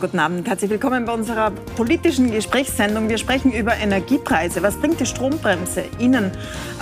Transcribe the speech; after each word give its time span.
Guten 0.00 0.18
Abend, 0.18 0.48
herzlich 0.48 0.70
willkommen 0.70 1.04
bei 1.04 1.12
unserer 1.12 1.50
politischen 1.76 2.30
Gesprächssendung. 2.30 3.10
Wir 3.10 3.18
sprechen 3.18 3.52
über 3.52 3.76
Energiepreise. 3.76 4.62
Was 4.62 4.76
bringt 4.76 4.98
die 4.98 5.04
Strombremse 5.04 5.84
Ihnen 5.98 6.32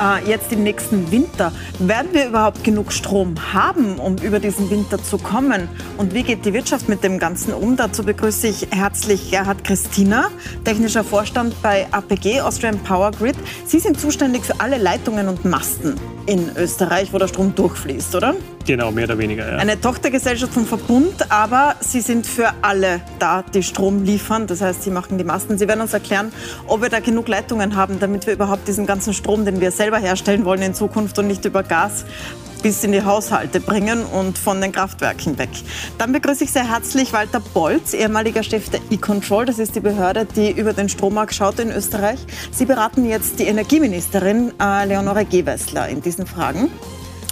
äh, 0.01 0.25
jetzt 0.25 0.53
im 0.53 0.63
nächsten 0.63 1.11
Winter? 1.11 1.51
Werden 1.81 2.11
wir 2.13 2.29
überhaupt 2.29 2.63
genug 2.63 2.93
Strom 2.93 3.35
haben, 3.53 3.99
um 3.99 4.19
über 4.19 4.39
diesen 4.39 4.71
Winter 4.71 5.03
zu 5.03 5.19
kommen? 5.19 5.69
Und 5.97 6.15
wie 6.15 6.23
geht 6.23 6.45
die 6.45 6.53
Wirtschaft 6.53 6.89
mit 6.89 7.03
dem 7.03 7.19
Ganzen 7.19 7.53
um? 7.53 7.77
Dazu 7.77 8.05
begrüße 8.05 8.47
ich 8.47 8.69
herzlich 8.71 9.33
Gerhard 9.33 9.65
Christina, 9.65 10.31
technischer 10.65 11.03
Vorstand 11.03 11.61
bei 11.61 11.89
APG, 11.91 12.41
Austrian 12.41 12.79
Power 12.85 13.11
Grid. 13.11 13.35
Sie 13.67 13.81
sind 13.81 13.99
zuständig 13.99 14.45
für 14.45 14.61
alle 14.61 14.79
Leitungen 14.79 15.27
und 15.27 15.45
Masten 15.45 15.97
in 16.29 16.51
Österreich, 16.57 17.13
wo 17.13 17.19
der 17.19 17.27
Strom 17.27 17.55
durchfließt, 17.55 18.15
oder? 18.15 18.35
Genau, 18.67 18.91
mehr 18.91 19.05
oder 19.05 19.17
weniger. 19.17 19.51
Ja. 19.51 19.57
Eine 19.57 19.81
Tochtergesellschaft 19.81 20.53
vom 20.53 20.67
Verbund, 20.67 21.31
aber 21.31 21.77
Sie 21.81 22.03
sind 22.03 22.27
für 22.27 22.53
alle 22.61 23.01
da, 23.19 23.43
die 23.43 23.63
Strom 23.63 24.05
liefern. 24.05 24.47
Das 24.47 24.61
heißt, 24.61 24.83
Sie 24.83 24.91
machen 24.91 25.17
die 25.17 25.25
Masten. 25.25 25.57
Sie 25.57 25.67
werden 25.67 25.81
uns 25.81 25.95
erklären, 25.95 26.31
ob 26.67 26.83
wir 26.83 26.91
da 26.91 27.01
genug 27.01 27.29
Leitungen 27.29 27.77
haben, 27.77 27.99
damit 27.99 28.27
wir 28.27 28.35
überhaupt 28.35 28.69
diesen 28.69 28.85
ganzen 28.85 29.15
Strom, 29.15 29.47
den 29.47 29.63
wir 29.63 29.71
selber 29.71 29.99
herstellen 29.99 30.45
wollen 30.45 30.61
in 30.61 30.75
Zukunft 30.75 31.19
und 31.19 31.29
nicht 31.29 31.47
über 31.47 31.63
Gas, 31.63 32.05
bis 32.63 32.85
in 32.85 32.93
die 32.93 33.03
Haushalte 33.03 33.61
bringen 33.61 34.05
und 34.05 34.39
von 34.39 34.61
den 34.61 34.73
Kraftwerken 34.73 35.39
weg. 35.39 35.51
Dann 35.99 36.13
begrüße 36.13 36.45
ich 36.45 36.53
sehr 36.53 36.69
herzlich 36.69 37.13
Walter 37.13 37.41
Bolz, 37.41 37.95
ehemaliger 37.95 38.43
Chef 38.43 38.69
der 38.71 38.81
E-Control. 38.91 39.47
Das 39.47 39.59
ist 39.59 39.75
die 39.75 39.81
Behörde, 39.81 40.25
die 40.25 40.51
über 40.51 40.73
den 40.73 40.89
Strommarkt 40.89 41.35
schaut 41.35 41.59
in 41.59 41.71
Österreich. 41.71 42.19
Sie 42.51 42.65
beraten 42.65 43.09
jetzt 43.09 43.39
die 43.39 43.45
Energieministerin 43.45 44.53
äh, 44.61 44.87
Leonore 44.87 45.25
Gewessler 45.25 45.89
in 45.89 46.03
diesen 46.03 46.27
Fragen. 46.27 46.71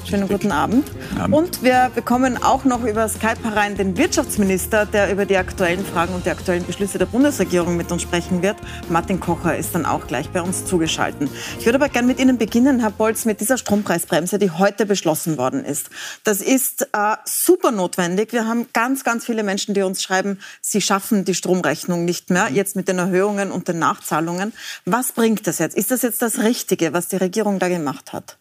Schönen 0.09 0.29
guten 0.29 0.53
Abend. 0.53 0.89
Und 1.33 1.65
wir 1.65 1.91
bekommen 1.93 2.41
auch 2.41 2.65
noch 2.65 2.85
über 2.85 3.09
Skype 3.09 3.43
herein 3.43 3.77
den 3.77 3.97
Wirtschaftsminister, 3.97 4.87
der 4.87 5.11
über 5.11 5.27
die 5.27 5.37
aktuellen 5.37 5.85
Fragen 5.85 6.15
und 6.15 6.25
die 6.25 6.31
aktuellen 6.31 6.65
Beschlüsse 6.65 6.99
der 6.99 7.07
Bundesregierung 7.07 7.77
mit 7.77 7.91
uns 7.91 8.03
sprechen 8.03 8.41
wird. 8.41 8.57
Martin 8.89 9.19
Kocher 9.19 9.57
ist 9.57 9.75
dann 9.75 9.85
auch 9.85 10.07
gleich 10.07 10.29
bei 10.31 10.43
uns 10.43 10.65
zugeschaltet. 10.65 11.29
Ich 11.59 11.67
würde 11.67 11.79
aber 11.79 11.89
gerne 11.89 12.07
mit 12.07 12.21
Ihnen 12.21 12.39
beginnen, 12.39 12.79
Herr 12.79 12.93
Bolz, 12.93 13.25
mit 13.25 13.41
dieser 13.41 13.59
Strompreisbremse, 13.59 14.39
die 14.39 14.53
heute 14.53 14.87
beschlossen 14.87 15.39
worden 15.39 15.65
ist. 15.65 15.91
Das 16.23 16.41
ist 16.41 16.83
äh, 16.93 17.17
super 17.25 17.73
notwendig. 17.73 18.33
Wir 18.33 18.47
haben 18.47 18.69
ganz, 18.73 19.03
ganz 19.03 19.25
viele 19.25 19.43
Menschen, 19.43 19.75
die 19.75 19.83
uns 19.83 20.05
schreiben, 20.05 20.39
sie 20.61 20.81
schaffen 20.81 21.25
die 21.25 21.35
Stromrechnung 21.35 22.05
nicht 22.05 22.31
mehr, 22.31 22.49
jetzt 22.53 22.77
mit 22.77 22.87
den 22.87 22.99
Erhöhungen 22.99 23.51
und 23.51 23.67
den 23.67 23.81
Nachzahlungen. 23.81 24.53
Was 24.85 25.11
bringt 25.11 25.49
das 25.49 25.59
jetzt? 25.59 25.77
Ist 25.77 25.91
das 25.91 26.03
jetzt 26.03 26.23
das 26.23 26.39
Richtige, 26.39 26.93
was 26.93 27.09
die 27.09 27.17
Regierung 27.17 27.59
da 27.59 27.67
gemacht 27.67 28.13
hat? 28.13 28.39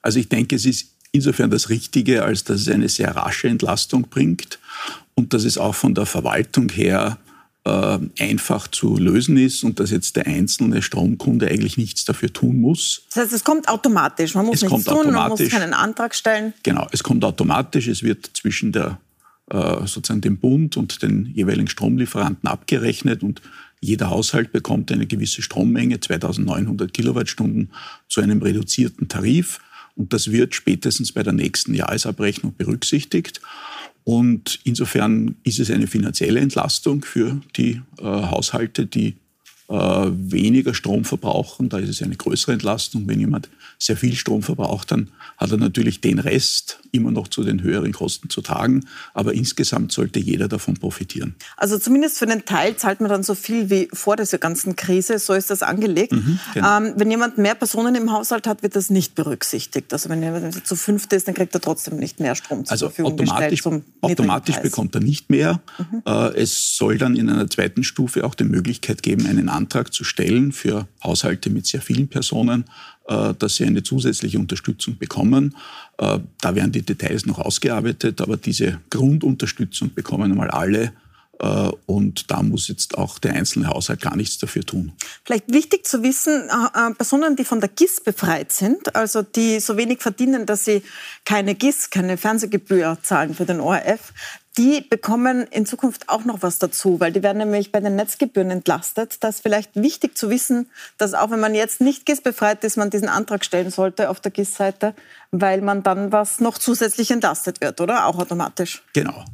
Also 0.00 0.18
ich 0.18 0.28
denke, 0.28 0.56
es 0.56 0.66
ist 0.66 0.91
insofern 1.12 1.50
das 1.50 1.68
Richtige, 1.68 2.24
als 2.24 2.44
dass 2.44 2.62
es 2.62 2.68
eine 2.68 2.88
sehr 2.88 3.14
rasche 3.14 3.48
Entlastung 3.48 4.08
bringt 4.08 4.58
und 5.14 5.34
dass 5.34 5.44
es 5.44 5.58
auch 5.58 5.74
von 5.74 5.94
der 5.94 6.06
Verwaltung 6.06 6.70
her 6.70 7.18
äh, 7.64 7.98
einfach 8.18 8.66
zu 8.68 8.96
lösen 8.96 9.36
ist 9.36 9.62
und 9.62 9.78
dass 9.78 9.90
jetzt 9.90 10.16
der 10.16 10.26
einzelne 10.26 10.82
Stromkunde 10.82 11.48
eigentlich 11.48 11.76
nichts 11.76 12.04
dafür 12.04 12.32
tun 12.32 12.60
muss. 12.60 13.02
Das 13.10 13.24
heißt, 13.24 13.32
es 13.34 13.44
kommt 13.44 13.68
automatisch. 13.68 14.34
Man 14.34 14.46
muss 14.46 14.62
es 14.62 14.70
nichts 14.70 14.84
tun, 14.86 15.12
man 15.12 15.28
muss 15.28 15.48
keinen 15.48 15.74
Antrag 15.74 16.14
stellen. 16.14 16.54
Genau, 16.62 16.88
es 16.90 17.02
kommt 17.02 17.24
automatisch. 17.24 17.86
Es 17.86 18.02
wird 18.02 18.30
zwischen 18.34 18.72
der, 18.72 18.98
äh, 19.50 19.86
sozusagen 19.86 20.22
dem 20.22 20.38
Bund 20.38 20.76
und 20.76 21.02
den 21.02 21.26
jeweiligen 21.34 21.68
Stromlieferanten 21.68 22.48
abgerechnet 22.48 23.22
und 23.22 23.42
jeder 23.84 24.10
Haushalt 24.10 24.52
bekommt 24.52 24.92
eine 24.92 25.06
gewisse 25.06 25.42
Strommenge, 25.42 25.98
2900 25.98 26.94
Kilowattstunden, 26.94 27.70
zu 28.08 28.20
einem 28.20 28.40
reduzierten 28.40 29.08
Tarif. 29.08 29.58
Und 29.94 30.12
das 30.12 30.30
wird 30.30 30.54
spätestens 30.54 31.12
bei 31.12 31.22
der 31.22 31.32
nächsten 31.32 31.74
Jahresabrechnung 31.74 32.54
berücksichtigt. 32.56 33.40
Und 34.04 34.60
insofern 34.64 35.36
ist 35.44 35.60
es 35.60 35.70
eine 35.70 35.86
finanzielle 35.86 36.40
Entlastung 36.40 37.04
für 37.04 37.40
die 37.56 37.82
äh, 37.98 38.04
Haushalte, 38.04 38.86
die 38.86 39.16
weniger 39.72 40.74
Strom 40.74 41.04
verbrauchen. 41.04 41.68
Da 41.68 41.78
ist 41.78 41.88
es 41.88 42.02
eine 42.02 42.16
größere 42.16 42.52
Entlastung. 42.52 43.08
Wenn 43.08 43.20
jemand 43.20 43.48
sehr 43.78 43.96
viel 43.96 44.14
Strom 44.14 44.42
verbraucht, 44.42 44.90
dann 44.90 45.08
hat 45.38 45.50
er 45.50 45.56
natürlich 45.56 46.00
den 46.00 46.18
Rest 46.18 46.78
immer 46.92 47.10
noch 47.10 47.26
zu 47.28 47.42
den 47.42 47.62
höheren 47.62 47.92
Kosten 47.92 48.28
zu 48.28 48.42
tragen. 48.42 48.84
Aber 49.14 49.32
insgesamt 49.32 49.92
sollte 49.92 50.20
jeder 50.20 50.46
davon 50.46 50.74
profitieren. 50.74 51.34
Also 51.56 51.78
zumindest 51.78 52.18
für 52.18 52.26
den 52.26 52.44
Teil 52.44 52.76
zahlt 52.76 53.00
man 53.00 53.08
dann 53.08 53.22
so 53.22 53.34
viel 53.34 53.70
wie 53.70 53.88
vor 53.92 54.16
dieser 54.16 54.38
ganzen 54.38 54.76
Krise. 54.76 55.18
So 55.18 55.32
ist 55.32 55.50
das 55.50 55.62
angelegt. 55.62 56.12
Mhm, 56.12 56.38
genau. 56.54 56.78
ähm, 56.78 56.92
wenn 56.96 57.10
jemand 57.10 57.38
mehr 57.38 57.54
Personen 57.54 57.94
im 57.94 58.12
Haushalt 58.12 58.46
hat, 58.46 58.62
wird 58.62 58.76
das 58.76 58.90
nicht 58.90 59.14
berücksichtigt. 59.14 59.92
Also 59.92 60.08
wenn 60.10 60.22
jemand 60.22 60.66
zu 60.66 60.76
fünft 60.76 61.12
ist, 61.12 61.28
dann 61.28 61.34
kriegt 61.34 61.54
er 61.54 61.60
trotzdem 61.60 61.96
nicht 61.96 62.20
mehr 62.20 62.34
Strom 62.34 62.64
zur 62.64 62.72
also 62.72 62.86
Verfügung 62.86 63.14
automatisch, 63.14 63.62
gestellt. 63.62 63.84
automatisch 64.02 64.56
bekommt 64.58 64.94
er 64.94 65.00
nicht 65.00 65.30
mehr. 65.30 65.60
Mhm. 65.78 66.02
Äh, 66.06 66.42
es 66.42 66.76
soll 66.76 66.98
dann 66.98 67.16
in 67.16 67.30
einer 67.30 67.48
zweiten 67.48 67.84
Stufe 67.84 68.24
auch 68.24 68.34
die 68.34 68.44
Möglichkeit 68.44 69.02
geben, 69.02 69.26
einen 69.26 69.48
Antrag 69.62 69.92
zu 69.92 70.04
stellen 70.04 70.52
für 70.52 70.86
Haushalte 71.02 71.50
mit 71.50 71.66
sehr 71.66 71.80
vielen 71.80 72.08
Personen 72.08 72.64
äh, 73.08 73.34
dass 73.36 73.56
sie 73.56 73.64
eine 73.64 73.82
zusätzliche 73.82 74.38
Unterstützung 74.38 74.96
bekommen. 74.96 75.56
Äh, 75.98 76.20
da 76.40 76.54
werden 76.54 76.70
die 76.70 76.82
Details 76.82 77.26
noch 77.26 77.38
ausgearbeitet, 77.40 78.20
aber 78.20 78.36
diese 78.36 78.80
Grundunterstützung 78.90 79.92
bekommen 79.92 80.30
einmal 80.30 80.50
alle. 80.50 80.92
Äh, 81.42 81.70
und 81.86 82.30
da 82.30 82.42
muss 82.42 82.68
jetzt 82.68 82.96
auch 82.96 83.18
der 83.18 83.34
einzelne 83.34 83.68
Haushalt 83.68 84.00
gar 84.00 84.16
nichts 84.16 84.38
dafür 84.38 84.62
tun. 84.62 84.92
Vielleicht 85.24 85.52
wichtig 85.52 85.86
zu 85.86 86.02
wissen, 86.02 86.48
Personen, 86.96 87.36
die 87.36 87.44
von 87.44 87.60
der 87.60 87.68
GIS 87.68 88.00
befreit 88.00 88.52
sind, 88.52 88.94
also 88.94 89.22
die 89.22 89.60
so 89.60 89.76
wenig 89.76 90.00
verdienen, 90.00 90.46
dass 90.46 90.64
sie 90.64 90.82
keine 91.24 91.54
GIS, 91.54 91.90
keine 91.90 92.16
Fernsehgebühr 92.16 92.98
zahlen 93.02 93.34
für 93.34 93.44
den 93.44 93.60
ORF, 93.60 94.12
die 94.58 94.82
bekommen 94.82 95.46
in 95.50 95.64
Zukunft 95.64 96.08
auch 96.08 96.24
noch 96.24 96.42
was 96.42 96.58
dazu, 96.58 97.00
weil 97.00 97.10
die 97.10 97.22
werden 97.22 97.38
nämlich 97.38 97.72
bei 97.72 97.80
den 97.80 97.96
Netzgebühren 97.96 98.50
entlastet. 98.50 99.16
Das 99.20 99.36
ist 99.36 99.40
vielleicht 99.42 99.74
wichtig 99.74 100.16
zu 100.16 100.28
wissen, 100.28 100.68
dass 100.98 101.14
auch 101.14 101.30
wenn 101.30 101.40
man 101.40 101.54
jetzt 101.54 101.80
nicht 101.80 102.04
GIS-befreit 102.04 102.62
ist, 102.62 102.76
man 102.76 102.90
diesen 102.90 103.08
Antrag 103.08 103.44
stellen 103.44 103.70
sollte 103.70 104.10
auf 104.10 104.20
der 104.20 104.30
GIS-Seite, 104.30 104.94
weil 105.30 105.62
man 105.62 105.82
dann 105.82 106.12
was 106.12 106.40
noch 106.40 106.58
zusätzlich 106.58 107.10
entlastet 107.10 107.62
wird, 107.62 107.80
oder? 107.80 108.06
Auch 108.06 108.18
automatisch. 108.18 108.82
Genau. 108.92 109.24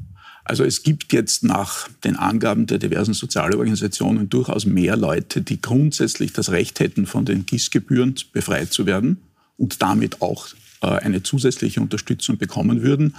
Also 0.48 0.64
es 0.64 0.82
gibt 0.82 1.12
jetzt 1.12 1.44
nach 1.44 1.88
den 2.04 2.16
Angaben 2.16 2.66
der 2.66 2.78
diversen 2.78 3.12
Sozialorganisationen 3.12 4.30
durchaus 4.30 4.64
mehr 4.64 4.96
Leute, 4.96 5.42
die 5.42 5.60
grundsätzlich 5.60 6.32
das 6.32 6.50
Recht 6.50 6.80
hätten, 6.80 7.06
von 7.06 7.26
den 7.26 7.44
GIS-Gebühren 7.44 8.14
befreit 8.32 8.72
zu 8.72 8.86
werden 8.86 9.18
und 9.58 9.82
damit 9.82 10.22
auch 10.22 10.48
äh, 10.80 10.86
eine 10.86 11.22
zusätzliche 11.22 11.82
Unterstützung 11.82 12.38
bekommen 12.38 12.80
würden, 12.80 13.14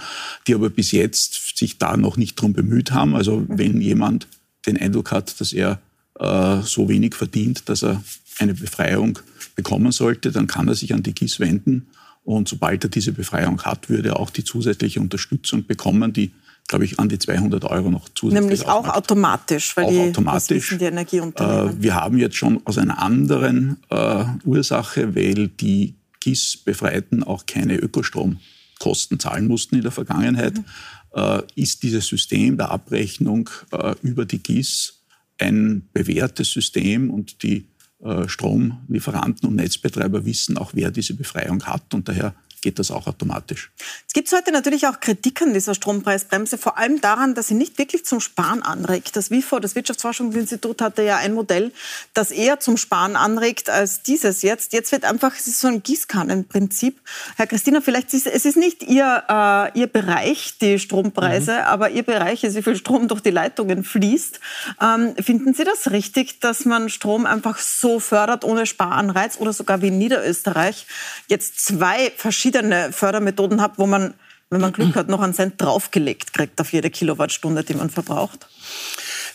die 0.48 0.56
aber 0.56 0.70
bis 0.70 0.90
jetzt 0.90 1.56
sich 1.56 1.78
da 1.78 1.96
noch 1.96 2.16
nicht 2.16 2.36
darum 2.36 2.52
bemüht 2.52 2.90
haben. 2.90 3.14
Also 3.14 3.44
wenn 3.46 3.80
jemand 3.80 4.26
den 4.66 4.76
Eindruck 4.76 5.12
hat, 5.12 5.40
dass 5.40 5.52
er 5.52 5.80
äh, 6.18 6.62
so 6.62 6.88
wenig 6.88 7.14
verdient, 7.14 7.68
dass 7.68 7.84
er 7.84 8.02
eine 8.40 8.54
Befreiung 8.54 9.20
bekommen 9.54 9.92
sollte, 9.92 10.32
dann 10.32 10.48
kann 10.48 10.66
er 10.66 10.74
sich 10.74 10.94
an 10.94 11.04
die 11.04 11.14
GIS 11.14 11.38
wenden. 11.38 11.86
Und 12.24 12.48
sobald 12.48 12.82
er 12.82 12.90
diese 12.90 13.12
Befreiung 13.12 13.62
hat, 13.62 13.88
würde 13.88 14.08
er 14.10 14.18
auch 14.18 14.30
die 14.30 14.42
zusätzliche 14.44 15.00
Unterstützung 15.00 15.64
bekommen, 15.66 16.12
die 16.12 16.32
glaube 16.70 16.84
ich, 16.84 17.00
an 17.00 17.08
die 17.08 17.18
200 17.18 17.64
Euro 17.64 17.90
noch 17.90 18.08
zusätzlich. 18.14 18.42
Nämlich 18.42 18.66
auch 18.66 18.86
macht. 18.86 18.96
automatisch, 18.96 19.76
weil 19.76 19.86
auch 19.86 19.90
die, 19.90 20.00
automatisch. 20.10 20.76
die 20.78 20.84
Energieunternehmen. 20.84 21.78
Äh, 21.80 21.82
wir 21.82 21.94
haben 21.96 22.16
jetzt 22.16 22.36
schon 22.36 22.64
aus 22.64 22.78
einer 22.78 23.02
anderen 23.02 23.78
äh, 23.90 24.24
Ursache, 24.44 25.16
weil 25.16 25.48
die 25.48 25.96
GIS-Befreiten 26.20 27.24
auch 27.24 27.44
keine 27.44 27.76
Ökostromkosten 27.76 29.18
zahlen 29.18 29.48
mussten 29.48 29.74
in 29.76 29.82
der 29.82 29.90
Vergangenheit, 29.90 30.58
mhm. 30.58 30.64
äh, 31.12 31.42
ist 31.56 31.82
dieses 31.82 32.06
System 32.06 32.56
der 32.56 32.70
Abrechnung 32.70 33.50
äh, 33.72 33.96
über 34.02 34.24
die 34.24 34.40
GIS 34.40 35.02
ein 35.40 35.88
bewährtes 35.92 36.52
System 36.52 37.10
und 37.10 37.42
die 37.42 37.66
äh, 37.98 38.28
Stromlieferanten 38.28 39.48
und 39.48 39.56
Netzbetreiber 39.56 40.24
wissen 40.24 40.56
auch, 40.56 40.70
wer 40.74 40.92
diese 40.92 41.14
Befreiung 41.14 41.64
hat 41.64 41.92
und 41.94 42.08
daher 42.08 42.32
geht 42.60 42.78
das 42.78 42.90
auch 42.90 43.06
automatisch. 43.06 43.70
Es 44.06 44.12
gibt 44.12 44.30
heute 44.32 44.52
natürlich 44.52 44.86
auch 44.86 45.00
Kritik 45.00 45.40
an 45.42 45.54
dieser 45.54 45.74
Strompreisbremse, 45.74 46.58
vor 46.58 46.78
allem 46.78 47.00
daran, 47.00 47.34
dass 47.34 47.48
sie 47.48 47.54
nicht 47.54 47.78
wirklich 47.78 48.04
zum 48.04 48.20
Sparen 48.20 48.62
anregt. 48.62 49.16
Das 49.16 49.30
WIFO, 49.30 49.60
das 49.60 49.74
Wirtschaftsforschungsinstitut, 49.74 50.82
hatte 50.82 51.02
ja 51.02 51.16
ein 51.16 51.34
Modell, 51.34 51.72
das 52.12 52.30
eher 52.30 52.60
zum 52.60 52.76
Sparen 52.76 53.16
anregt 53.16 53.70
als 53.70 54.02
dieses 54.02 54.42
jetzt. 54.42 54.72
Jetzt 54.72 54.92
wird 54.92 55.04
einfach, 55.04 55.34
es 55.36 55.46
ist 55.46 55.60
so 55.60 55.68
ein 55.68 55.82
Gießkannenprinzip. 55.82 57.00
Herr 57.36 57.46
Christina, 57.46 57.80
vielleicht 57.80 58.12
ist 58.14 58.26
es 58.26 58.44
ist 58.44 58.56
nicht 58.56 58.82
Ihr, 58.82 59.24
äh, 59.28 59.78
Ihr 59.78 59.86
Bereich, 59.86 60.58
die 60.60 60.78
Strompreise, 60.78 61.52
mhm. 61.52 61.58
aber 61.58 61.90
Ihr 61.90 62.02
Bereich 62.02 62.44
ist, 62.44 62.56
wie 62.56 62.62
viel 62.62 62.76
Strom 62.76 63.08
durch 63.08 63.20
die 63.20 63.30
Leitungen 63.30 63.84
fließt. 63.84 64.40
Ähm, 64.80 65.14
finden 65.16 65.54
Sie 65.54 65.64
das 65.64 65.90
richtig, 65.90 66.40
dass 66.40 66.64
man 66.64 66.88
Strom 66.90 67.26
einfach 67.26 67.58
so 67.58 68.00
fördert 68.00 68.44
ohne 68.44 68.66
Sparanreiz 68.66 69.38
oder 69.38 69.52
sogar 69.52 69.82
wie 69.82 69.88
in 69.88 69.98
Niederösterreich 69.98 70.86
jetzt 71.28 71.64
zwei 71.64 72.12
verschiedene 72.16 72.49
verschiedene 72.50 72.92
Fördermethoden 72.92 73.60
habt, 73.60 73.78
wo 73.78 73.86
man, 73.86 74.14
wenn 74.50 74.60
man 74.60 74.72
Glück 74.72 74.94
hat, 74.94 75.08
noch 75.08 75.20
einen 75.20 75.34
Cent 75.34 75.60
draufgelegt 75.60 76.32
kriegt 76.32 76.60
auf 76.60 76.72
jede 76.72 76.90
Kilowattstunde, 76.90 77.64
die 77.64 77.74
man 77.74 77.90
verbraucht? 77.90 78.46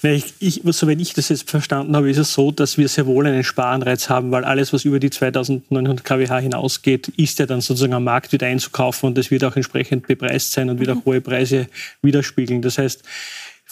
Ich, 0.04 0.34
ich, 0.40 0.62
so 0.66 0.86
wenn 0.86 1.00
ich 1.00 1.14
das 1.14 1.30
jetzt 1.30 1.50
verstanden 1.50 1.96
habe, 1.96 2.10
ist 2.10 2.18
es 2.18 2.34
so, 2.34 2.52
dass 2.52 2.78
wir 2.78 2.88
sehr 2.88 3.08
wohl 3.08 3.26
einen 3.26 3.44
Sparanreiz 3.44 4.10
haben, 4.10 4.30
weil 4.32 4.44
alles, 4.44 4.72
was 4.72 4.86
über 4.86 5.00
die 5.00 5.10
2900 5.10 6.04
kWh 6.04 6.42
hinausgeht, 6.42 7.08
ist 7.18 7.40
ja 7.40 7.46
dann 7.46 7.62
sozusagen 7.62 7.94
am 7.94 8.04
Markt 8.04 8.32
wieder 8.32 8.46
einzukaufen 8.46 9.08
und 9.08 9.18
das 9.18 9.32
wird 9.32 9.44
auch 9.44 9.56
entsprechend 9.56 10.06
bepreist 10.06 10.52
sein 10.52 10.70
und 10.70 10.80
wieder 10.80 10.96
mhm. 10.96 11.06
hohe 11.06 11.22
Preise 11.22 11.68
widerspiegeln. 12.04 12.62
Das 12.62 12.78
heißt, 12.78 13.04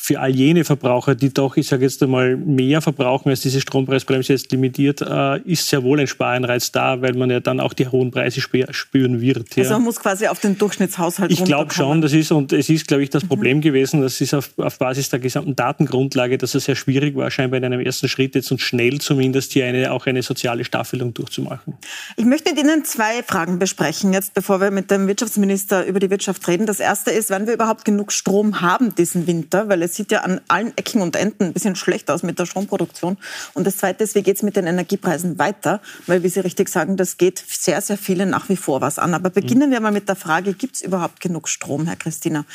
für 0.06 0.20
all 0.20 0.36
jene 0.36 0.66
Verbraucher, 0.66 1.16
die 1.16 1.34
doch, 1.34 1.56
ich 1.56 1.66
sage 1.66 1.86
jetzt 1.86 2.04
einmal, 2.04 2.36
mehr 2.36 2.82
verbrauchen 2.82 3.30
als 3.30 3.40
diese 3.40 3.62
Strompreisbremse 3.62 4.34
jetzt 4.34 4.52
limitiert, 4.52 5.00
äh, 5.00 5.40
ist 5.44 5.70
sehr 5.70 5.82
wohl 5.82 5.98
ein 5.98 6.08
Sparanreiz 6.08 6.74
da, 6.74 7.02
weil 7.02 7.14
man 7.14 7.30
ja 7.30 7.40
dann 7.40 7.62
auch 7.62 7.72
die 7.72 7.88
hohen 7.88 8.12
Preise 8.12 8.42
spüren 8.42 9.22
wird. 9.22 9.56
Ja. 9.56 9.64
Also 9.64 9.76
man 9.76 9.84
muss 9.84 10.02
quasi 10.02 10.28
auf 10.28 10.42
den 10.42 10.58
Durchschnittshaushalt 10.58 11.32
Ich 11.32 11.46
glaube 11.46 11.74
schon, 11.74 12.02
das 12.02 12.12
ist, 12.12 12.34
und 12.34 12.52
es 12.52 12.70
ist, 12.70 12.86
glaube 12.86 13.02
ich, 13.02 13.12
das 13.12 13.24
Problem 13.24 13.60
mhm. 13.60 13.62
gewesen, 13.62 14.02
das 14.02 14.20
ist 14.20 14.34
auf, 14.34 14.50
auf 14.58 14.78
Basis 14.78 15.08
der 15.08 15.20
gesamten 15.20 15.56
Datengrundlage, 15.56 16.38
dass 16.38 16.54
es 16.54 16.66
sehr 16.66 16.76
schwierig 16.76 17.16
war, 17.16 17.32
scheinbar 17.32 17.60
in 17.60 17.64
einem 17.64 17.80
ersten 17.80 18.10
Schritt 18.10 18.36
jetzt 18.36 18.52
und 18.52 18.60
schnell 18.60 19.00
zumindest 19.00 19.54
hier 19.54 19.68
eine, 19.68 19.94
auch 19.94 20.06
eine 20.06 20.22
soziale 20.22 20.66
Staffelung 20.66 21.14
durchzumachen. 21.14 21.76
Ich 22.18 22.26
möchte 22.26 22.54
mit 22.54 22.62
Ihnen 22.62 22.84
zwei 22.84 23.24
Fragen 23.24 23.58
besprechen, 23.58 24.12
jetzt 24.12 24.34
bevor 24.34 24.60
wir 24.60 24.70
mit 24.70 24.92
dem 24.92 25.08
Wirtschaftsminister 25.08 25.86
über 25.86 26.02
die 26.02 26.10
Wirtschaft 26.10 26.46
reden. 26.50 26.66
Das 26.66 26.82
erste 26.82 27.12
ist, 27.12 27.30
wann 27.30 27.48
wir 27.48 27.54
überhaupt 27.54 27.86
genug 27.86 28.12
Strom 28.12 28.60
haben 28.60 28.94
diesen 28.96 29.28
Winter, 29.28 29.70
weil 29.70 29.82
es 29.82 29.93
sieht 29.95 30.12
ja 30.12 30.22
an 30.22 30.42
allen 30.48 30.75
Ecken 30.78 31.01
und 31.01 31.16
Enden 31.16 31.45
ein 31.45 31.54
bisschen 31.54 31.75
schlecht 31.75 32.10
aus 32.10 32.24
mit 32.24 32.40
der 32.40 32.45
Stromproduktion. 32.45 33.18
Und 33.54 33.68
das 33.68 33.78
Zweite 33.78 34.04
ist, 34.04 34.16
wie 34.16 34.24
geht 34.24 34.38
es 34.38 34.44
mit 34.44 34.56
den 34.56 34.68
Energiepreisen 34.68 35.40
weiter? 35.40 35.81
Weil, 36.07 36.24
wie 36.24 36.30
Sie 36.30 36.40
richtig 36.40 36.69
sagen, 36.69 36.98
das 36.98 37.18
geht 37.18 37.44
sehr, 37.48 37.81
sehr 37.81 37.98
viele 37.98 38.25
nach 38.25 38.50
wie 38.50 38.57
vor 38.57 38.81
was 38.81 39.00
an. 39.00 39.13
Aber 39.13 39.30
beginnen 39.30 39.72
wir 39.72 39.80
mal 39.80 39.92
mit 39.92 40.10
der 40.10 40.16
Frage, 40.16 40.54
gibt 40.54 40.75
es 40.75 40.81
überhaupt 40.81 41.19
genug 41.19 41.48
Strom, 41.48 41.86
Herr 41.86 41.95
Christina? 41.95 42.45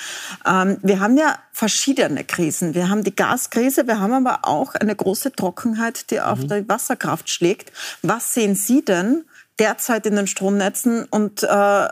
Ähm, 0.47 0.79
wir 0.83 1.01
haben 1.01 1.17
ja 1.17 1.39
verschiedene 1.53 2.25
Krisen. 2.25 2.75
Wir 2.75 2.89
haben 2.89 3.05
die 3.05 3.15
Gaskrise, 3.15 3.87
wir 3.87 4.01
haben 4.01 4.13
aber 4.13 4.41
auch 4.43 4.75
eine 4.75 4.95
große 4.95 5.33
Trockenheit, 5.33 6.11
die 6.11 6.21
auf 6.21 6.39
mhm. 6.39 6.49
die 6.49 6.69
Wasserkraft 6.69 7.31
schlägt. 7.31 7.73
Was 8.03 8.35
sehen 8.35 8.55
Sie 8.55 8.85
denn 8.85 9.25
derzeit 9.59 10.07
in 10.07 10.17
den 10.17 10.27
Stromnetzen 10.27 11.05
und 11.05 11.43
äh, 11.43 11.47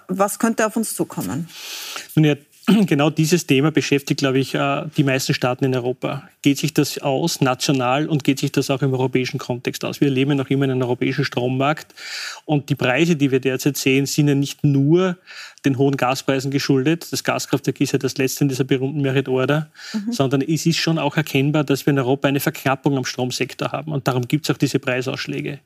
was 0.08 0.38
könnte 0.38 0.66
auf 0.66 0.76
uns 0.76 0.94
zukommen? 0.94 1.48
Nun 2.14 2.24
ja, 2.24 2.34
genau 2.86 3.10
dieses 3.10 3.46
Thema 3.46 3.70
beschäftigt, 3.70 4.20
glaube 4.20 4.38
ich, 4.38 4.54
äh, 4.54 4.84
die 4.96 5.04
meisten 5.04 5.34
Staaten 5.34 5.64
in 5.64 5.74
Europa. 5.74 6.28
Geht 6.42 6.58
sich 6.58 6.74
das 6.74 6.98
aus, 6.98 7.40
national, 7.40 8.08
und 8.08 8.24
geht 8.24 8.40
sich 8.40 8.52
das 8.52 8.70
auch 8.70 8.82
im 8.82 8.92
europäischen 8.92 9.38
Kontext 9.38 9.84
aus? 9.84 10.00
Wir 10.00 10.10
leben 10.10 10.36
noch 10.36 10.50
immer 10.50 10.64
in 10.64 10.72
einem 10.72 10.82
europäischen 10.82 11.24
Strommarkt 11.24 11.94
und 12.44 12.68
die 12.68 12.74
Preise, 12.74 13.14
die 13.16 13.30
wir 13.30 13.40
derzeit 13.40 13.76
sehen, 13.76 14.06
sind 14.06 14.28
ja 14.28 14.34
nicht 14.34 14.64
nur 14.64 15.16
den 15.66 15.78
hohen 15.78 15.96
Gaspreisen 15.96 16.50
geschuldet. 16.50 17.12
Das 17.12 17.24
Gaskraftwerk 17.24 17.80
ist 17.80 17.92
ja 17.92 17.98
das 17.98 18.16
letzte 18.16 18.44
in 18.44 18.48
dieser 18.48 18.64
berühmten 18.64 19.00
Merit 19.00 19.28
Order, 19.28 19.68
mhm. 19.92 20.12
sondern 20.12 20.40
es 20.40 20.64
ist 20.64 20.76
schon 20.76 20.98
auch 20.98 21.16
erkennbar, 21.16 21.64
dass 21.64 21.86
wir 21.86 21.92
in 21.92 21.98
Europa 21.98 22.28
eine 22.28 22.40
Verknappung 22.40 22.96
am 22.96 23.04
Stromsektor 23.04 23.72
haben. 23.72 23.92
Und 23.92 24.06
darum 24.06 24.28
gibt 24.28 24.48
es 24.48 24.54
auch 24.54 24.58
diese 24.58 24.78
Preisausschläge. 24.78 25.58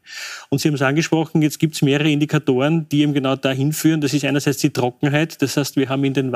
Und 0.49 0.61
Sie 0.61 0.69
haben 0.69 0.75
es 0.75 0.82
angesprochen, 0.82 1.43
jetzt 1.43 1.58
gibt 1.58 1.75
es 1.75 1.82
mehrere 1.82 2.11
Indikatoren, 2.11 2.88
die 2.88 3.03
eben 3.03 3.12
genau 3.12 3.37
dahin 3.37 3.73
führen. 3.73 4.00
Das 4.00 4.14
ist 4.14 4.25
einerseits 4.25 4.58
die 4.58 4.70
Trockenheit. 4.70 5.41
Das 5.43 5.56
heißt, 5.56 5.76
wir 5.76 5.88
haben 5.88 6.03
in 6.05 6.14
den 6.14 6.32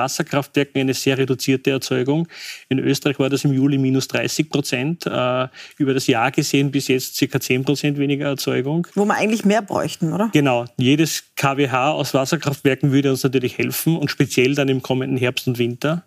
Wasserkraftwerken 0.54 0.80
eine 0.80 0.94
sehr 0.94 1.18
reduzierte 1.18 1.70
Erzeugung. 1.70 2.28
In 2.68 2.78
Österreich 2.78 3.18
war 3.18 3.28
das 3.28 3.44
im 3.44 3.52
Juli 3.52 3.78
minus 3.78 4.08
30 4.08 4.48
Prozent. 4.50 5.06
Äh, 5.06 5.48
über 5.78 5.94
das 5.94 6.06
Jahr 6.06 6.30
gesehen 6.30 6.70
bis 6.70 6.88
jetzt 6.88 7.16
circa 7.16 7.40
10 7.40 7.64
Prozent 7.64 7.98
weniger 7.98 8.26
Erzeugung. 8.26 8.86
Wo 8.94 9.04
wir 9.04 9.14
eigentlich 9.14 9.44
mehr 9.44 9.62
bräuchten, 9.62 10.12
oder? 10.12 10.30
Genau. 10.32 10.64
Jedes 10.76 11.24
KWH 11.36 11.92
aus 11.92 12.14
Wasserkraftwerken 12.14 12.92
würde 12.92 13.10
uns 13.10 13.22
natürlich 13.22 13.58
helfen 13.58 13.96
und 13.96 14.10
speziell 14.10 14.54
dann 14.54 14.68
im 14.68 14.82
kommenden 14.82 15.18
Herbst 15.18 15.46
und 15.46 15.58
Winter. 15.58 16.04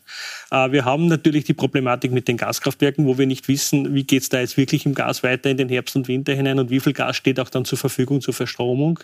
Äh, 0.52 0.72
wir 0.72 0.86
haben 0.86 1.08
natürlich 1.08 1.44
die 1.44 1.54
Problematik 1.54 2.12
mit 2.12 2.28
den 2.28 2.38
Gaskraftwerken, 2.38 3.06
wo 3.06 3.18
wir 3.18 3.28
nicht 3.28 3.48
wissen, 3.48 3.94
wie 3.94 4.04
geht 4.04 4.24
es 4.24 4.30
da 4.30 4.40
jetzt 4.40 4.58
wirklich 4.58 4.86
im 4.86 4.94
Gas 4.94 5.24
weiter 5.24 5.50
in 5.50 5.58
den 5.58 5.70
Herbst 5.70 5.96
und 5.96 6.08
Winter 6.08 6.34
hinein 6.34 6.60
und 6.60 6.70
wie 6.70 6.80
viel 6.80 6.94
Gas 6.94 7.18
steht 7.18 7.40
auch 7.40 7.50
dann 7.50 7.66
zur 7.66 7.78
Verfügung 7.78 8.22
zur 8.22 8.34
Verstromung. 8.34 9.00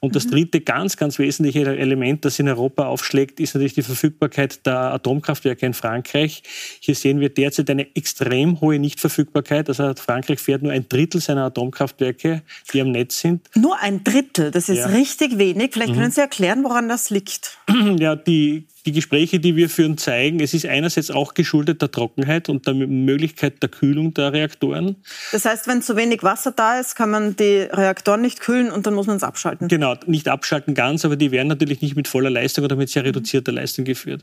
Und 0.00 0.16
das 0.16 0.26
mhm. 0.26 0.30
dritte 0.30 0.60
ganz, 0.60 0.96
ganz 0.96 1.18
wesentliche 1.18 1.60
Element, 1.60 2.24
das 2.24 2.38
in 2.38 2.48
Europa 2.48 2.86
aufschlägt, 2.86 3.40
ist 3.40 3.54
natürlich 3.54 3.74
die 3.74 3.82
Verfügbarkeit 3.82 4.66
der 4.66 4.79
Atomkraftwerke 4.80 5.66
in 5.66 5.74
Frankreich. 5.74 6.42
Hier 6.80 6.94
sehen 6.94 7.20
wir 7.20 7.28
derzeit 7.28 7.70
eine 7.70 7.94
extrem 7.94 8.60
hohe 8.60 8.78
Nichtverfügbarkeit. 8.78 9.68
Also 9.68 9.94
Frankreich 9.94 10.40
fährt 10.40 10.62
nur 10.62 10.72
ein 10.72 10.88
Drittel 10.88 11.20
seiner 11.20 11.44
Atomkraftwerke, 11.44 12.42
die 12.72 12.80
am 12.80 12.90
Netz 12.90 13.20
sind. 13.20 13.48
Nur 13.54 13.78
ein 13.78 14.04
Drittel, 14.04 14.50
das 14.50 14.68
ist 14.68 14.78
ja. 14.78 14.86
richtig 14.86 15.38
wenig. 15.38 15.72
Vielleicht 15.72 15.92
mhm. 15.92 15.98
können 15.98 16.10
Sie 16.10 16.20
erklären, 16.20 16.64
woran 16.64 16.88
das 16.88 17.10
liegt. 17.10 17.58
Ja, 18.00 18.14
die 18.14 18.66
die 18.86 18.92
Gespräche, 18.92 19.40
die 19.40 19.56
wir 19.56 19.68
führen, 19.68 19.98
zeigen, 19.98 20.40
es 20.40 20.54
ist 20.54 20.66
einerseits 20.66 21.10
auch 21.10 21.34
geschuldet 21.34 21.82
der 21.82 21.90
Trockenheit 21.90 22.48
und 22.48 22.66
der 22.66 22.74
Möglichkeit 22.74 23.62
der 23.62 23.68
Kühlung 23.68 24.14
der 24.14 24.32
Reaktoren. 24.32 24.96
Das 25.32 25.44
heißt, 25.44 25.66
wenn 25.66 25.82
zu 25.82 25.96
wenig 25.96 26.22
Wasser 26.22 26.52
da 26.52 26.78
ist, 26.78 26.94
kann 26.96 27.10
man 27.10 27.36
die 27.36 27.68
Reaktoren 27.70 28.20
nicht 28.20 28.40
kühlen 28.40 28.70
und 28.70 28.86
dann 28.86 28.94
muss 28.94 29.06
man 29.06 29.16
es 29.16 29.22
abschalten. 29.22 29.68
Genau, 29.68 29.94
nicht 30.06 30.28
abschalten 30.28 30.74
ganz, 30.74 31.04
aber 31.04 31.16
die 31.16 31.30
werden 31.30 31.48
natürlich 31.48 31.82
nicht 31.82 31.96
mit 31.96 32.08
voller 32.08 32.30
Leistung 32.30 32.64
oder 32.64 32.76
mit 32.76 32.90
sehr 32.90 33.04
reduzierter 33.04 33.52
Leistung 33.52 33.84
geführt. 33.84 34.22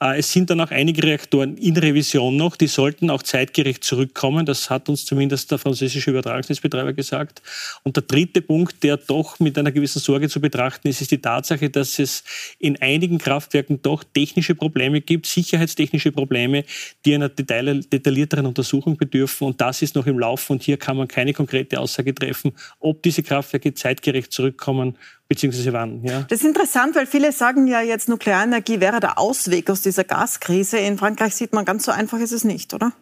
Äh, 0.00 0.18
es 0.18 0.32
sind 0.32 0.50
dann 0.50 0.60
auch 0.60 0.70
einige 0.70 1.02
Reaktoren 1.02 1.56
in 1.56 1.76
Revision 1.76 2.36
noch, 2.36 2.56
die 2.56 2.66
sollten 2.66 3.10
auch 3.10 3.22
zeitgerecht 3.22 3.84
zurückkommen. 3.84 4.46
Das 4.46 4.70
hat 4.70 4.88
uns 4.88 5.04
zumindest 5.04 5.50
der 5.50 5.58
französische 5.58 6.10
Übertragungsnetzbetreiber 6.10 6.92
gesagt. 6.92 7.42
Und 7.82 7.96
der 7.96 8.02
dritte 8.02 8.42
Punkt, 8.42 8.82
der 8.82 8.96
doch 8.96 9.38
mit 9.40 9.58
einer 9.58 9.72
gewissen 9.72 10.00
Sorge 10.00 10.28
zu 10.28 10.40
betrachten 10.40 10.88
ist, 10.88 11.00
ist 11.00 11.10
die 11.10 11.20
Tatsache, 11.20 11.70
dass 11.70 11.98
es 11.98 12.24
in 12.58 12.80
einigen 12.80 13.18
Kraftwerken 13.18 13.82
doch 13.88 14.04
technische 14.04 14.54
Probleme 14.54 15.00
gibt, 15.00 15.26
sicherheitstechnische 15.26 16.12
Probleme, 16.12 16.64
die 17.04 17.14
einer 17.14 17.28
detaillierteren 17.30 18.46
Untersuchung 18.46 18.96
bedürfen. 18.96 19.46
Und 19.46 19.60
das 19.60 19.82
ist 19.82 19.94
noch 19.94 20.06
im 20.06 20.18
Laufen. 20.18 20.52
Und 20.52 20.62
hier 20.62 20.76
kann 20.76 20.96
man 20.96 21.08
keine 21.08 21.32
konkrete 21.32 21.80
Aussage 21.80 22.14
treffen, 22.14 22.52
ob 22.78 23.02
diese 23.02 23.22
Kraftwerke 23.22 23.74
zeitgerecht 23.74 24.32
zurückkommen 24.32 24.96
beziehungsweise 25.28 25.72
wann. 25.72 26.02
Ja. 26.04 26.24
Das 26.28 26.40
ist 26.40 26.46
interessant, 26.46 26.94
weil 26.96 27.06
viele 27.06 27.32
sagen 27.32 27.66
ja 27.66 27.82
jetzt, 27.82 28.08
Nuklearenergie 28.08 28.80
wäre 28.80 29.00
der 29.00 29.18
Ausweg 29.18 29.70
aus 29.70 29.82
dieser 29.82 30.04
Gaskrise. 30.04 30.78
In 30.78 30.98
Frankreich 30.98 31.34
sieht 31.34 31.52
man, 31.52 31.64
ganz 31.64 31.84
so 31.84 31.92
einfach 31.92 32.18
ist 32.18 32.32
es 32.32 32.44
nicht, 32.44 32.72
oder? 32.72 32.92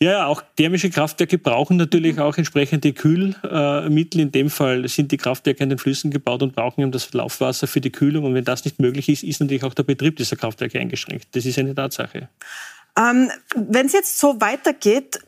Ja, 0.00 0.26
auch 0.26 0.42
thermische 0.56 0.90
Kraftwerke 0.90 1.38
brauchen 1.38 1.76
natürlich 1.76 2.18
auch 2.18 2.36
entsprechende 2.36 2.92
Kühlmittel. 2.92 4.20
In 4.20 4.32
dem 4.32 4.50
Fall 4.50 4.86
sind 4.88 5.12
die 5.12 5.16
Kraftwerke 5.16 5.62
an 5.62 5.68
den 5.68 5.78
Flüssen 5.78 6.10
gebaut 6.10 6.42
und 6.42 6.54
brauchen 6.54 6.80
eben 6.82 6.92
das 6.92 7.12
Laufwasser 7.12 7.66
für 7.66 7.80
die 7.80 7.92
Kühlung. 7.92 8.24
Und 8.24 8.34
wenn 8.34 8.44
das 8.44 8.64
nicht 8.64 8.80
möglich 8.80 9.08
ist, 9.08 9.22
ist 9.22 9.40
natürlich 9.40 9.64
auch 9.64 9.74
der 9.74 9.84
Betrieb 9.84 10.16
dieser 10.16 10.36
Kraftwerke 10.36 10.78
eingeschränkt. 10.80 11.28
Das 11.32 11.46
ist 11.46 11.58
eine 11.58 11.74
Tatsache. 11.74 12.28
Ähm, 12.98 13.30
wenn 13.56 13.86
es 13.86 13.92
jetzt 13.92 14.18
so 14.18 14.40
weitergeht, 14.40 15.18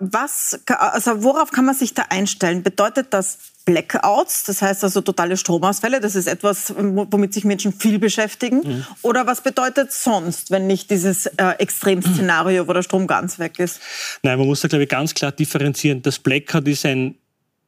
was, 0.00 0.60
also 0.66 1.22
worauf 1.22 1.50
kann 1.50 1.64
man 1.64 1.74
sich 1.74 1.94
da 1.94 2.02
einstellen? 2.10 2.62
Bedeutet 2.62 3.08
das 3.10 3.38
Blackouts, 3.64 4.44
das 4.44 4.60
heißt 4.60 4.84
also 4.84 5.00
totale 5.00 5.38
Stromausfälle, 5.38 6.00
das 6.00 6.16
ist 6.16 6.26
etwas, 6.26 6.74
womit 6.76 7.32
sich 7.32 7.44
Menschen 7.44 7.72
viel 7.72 7.98
beschäftigen. 7.98 8.58
Mhm. 8.58 8.86
Oder 9.00 9.26
was 9.26 9.40
bedeutet 9.40 9.90
sonst, 9.90 10.50
wenn 10.50 10.66
nicht 10.66 10.90
dieses 10.90 11.26
äh, 11.26 11.52
Extremszenario, 11.58 12.68
wo 12.68 12.74
der 12.74 12.82
Strom 12.82 13.06
ganz 13.06 13.38
weg 13.38 13.58
ist? 13.58 13.80
Nein, 14.22 14.38
man 14.38 14.46
muss 14.46 14.60
da, 14.60 14.68
glaube 14.68 14.84
ich, 14.84 14.90
ganz 14.90 15.14
klar 15.14 15.32
differenzieren. 15.32 16.02
Das 16.02 16.18
Blackout 16.18 16.68
ist 16.68 16.84
ein 16.84 17.14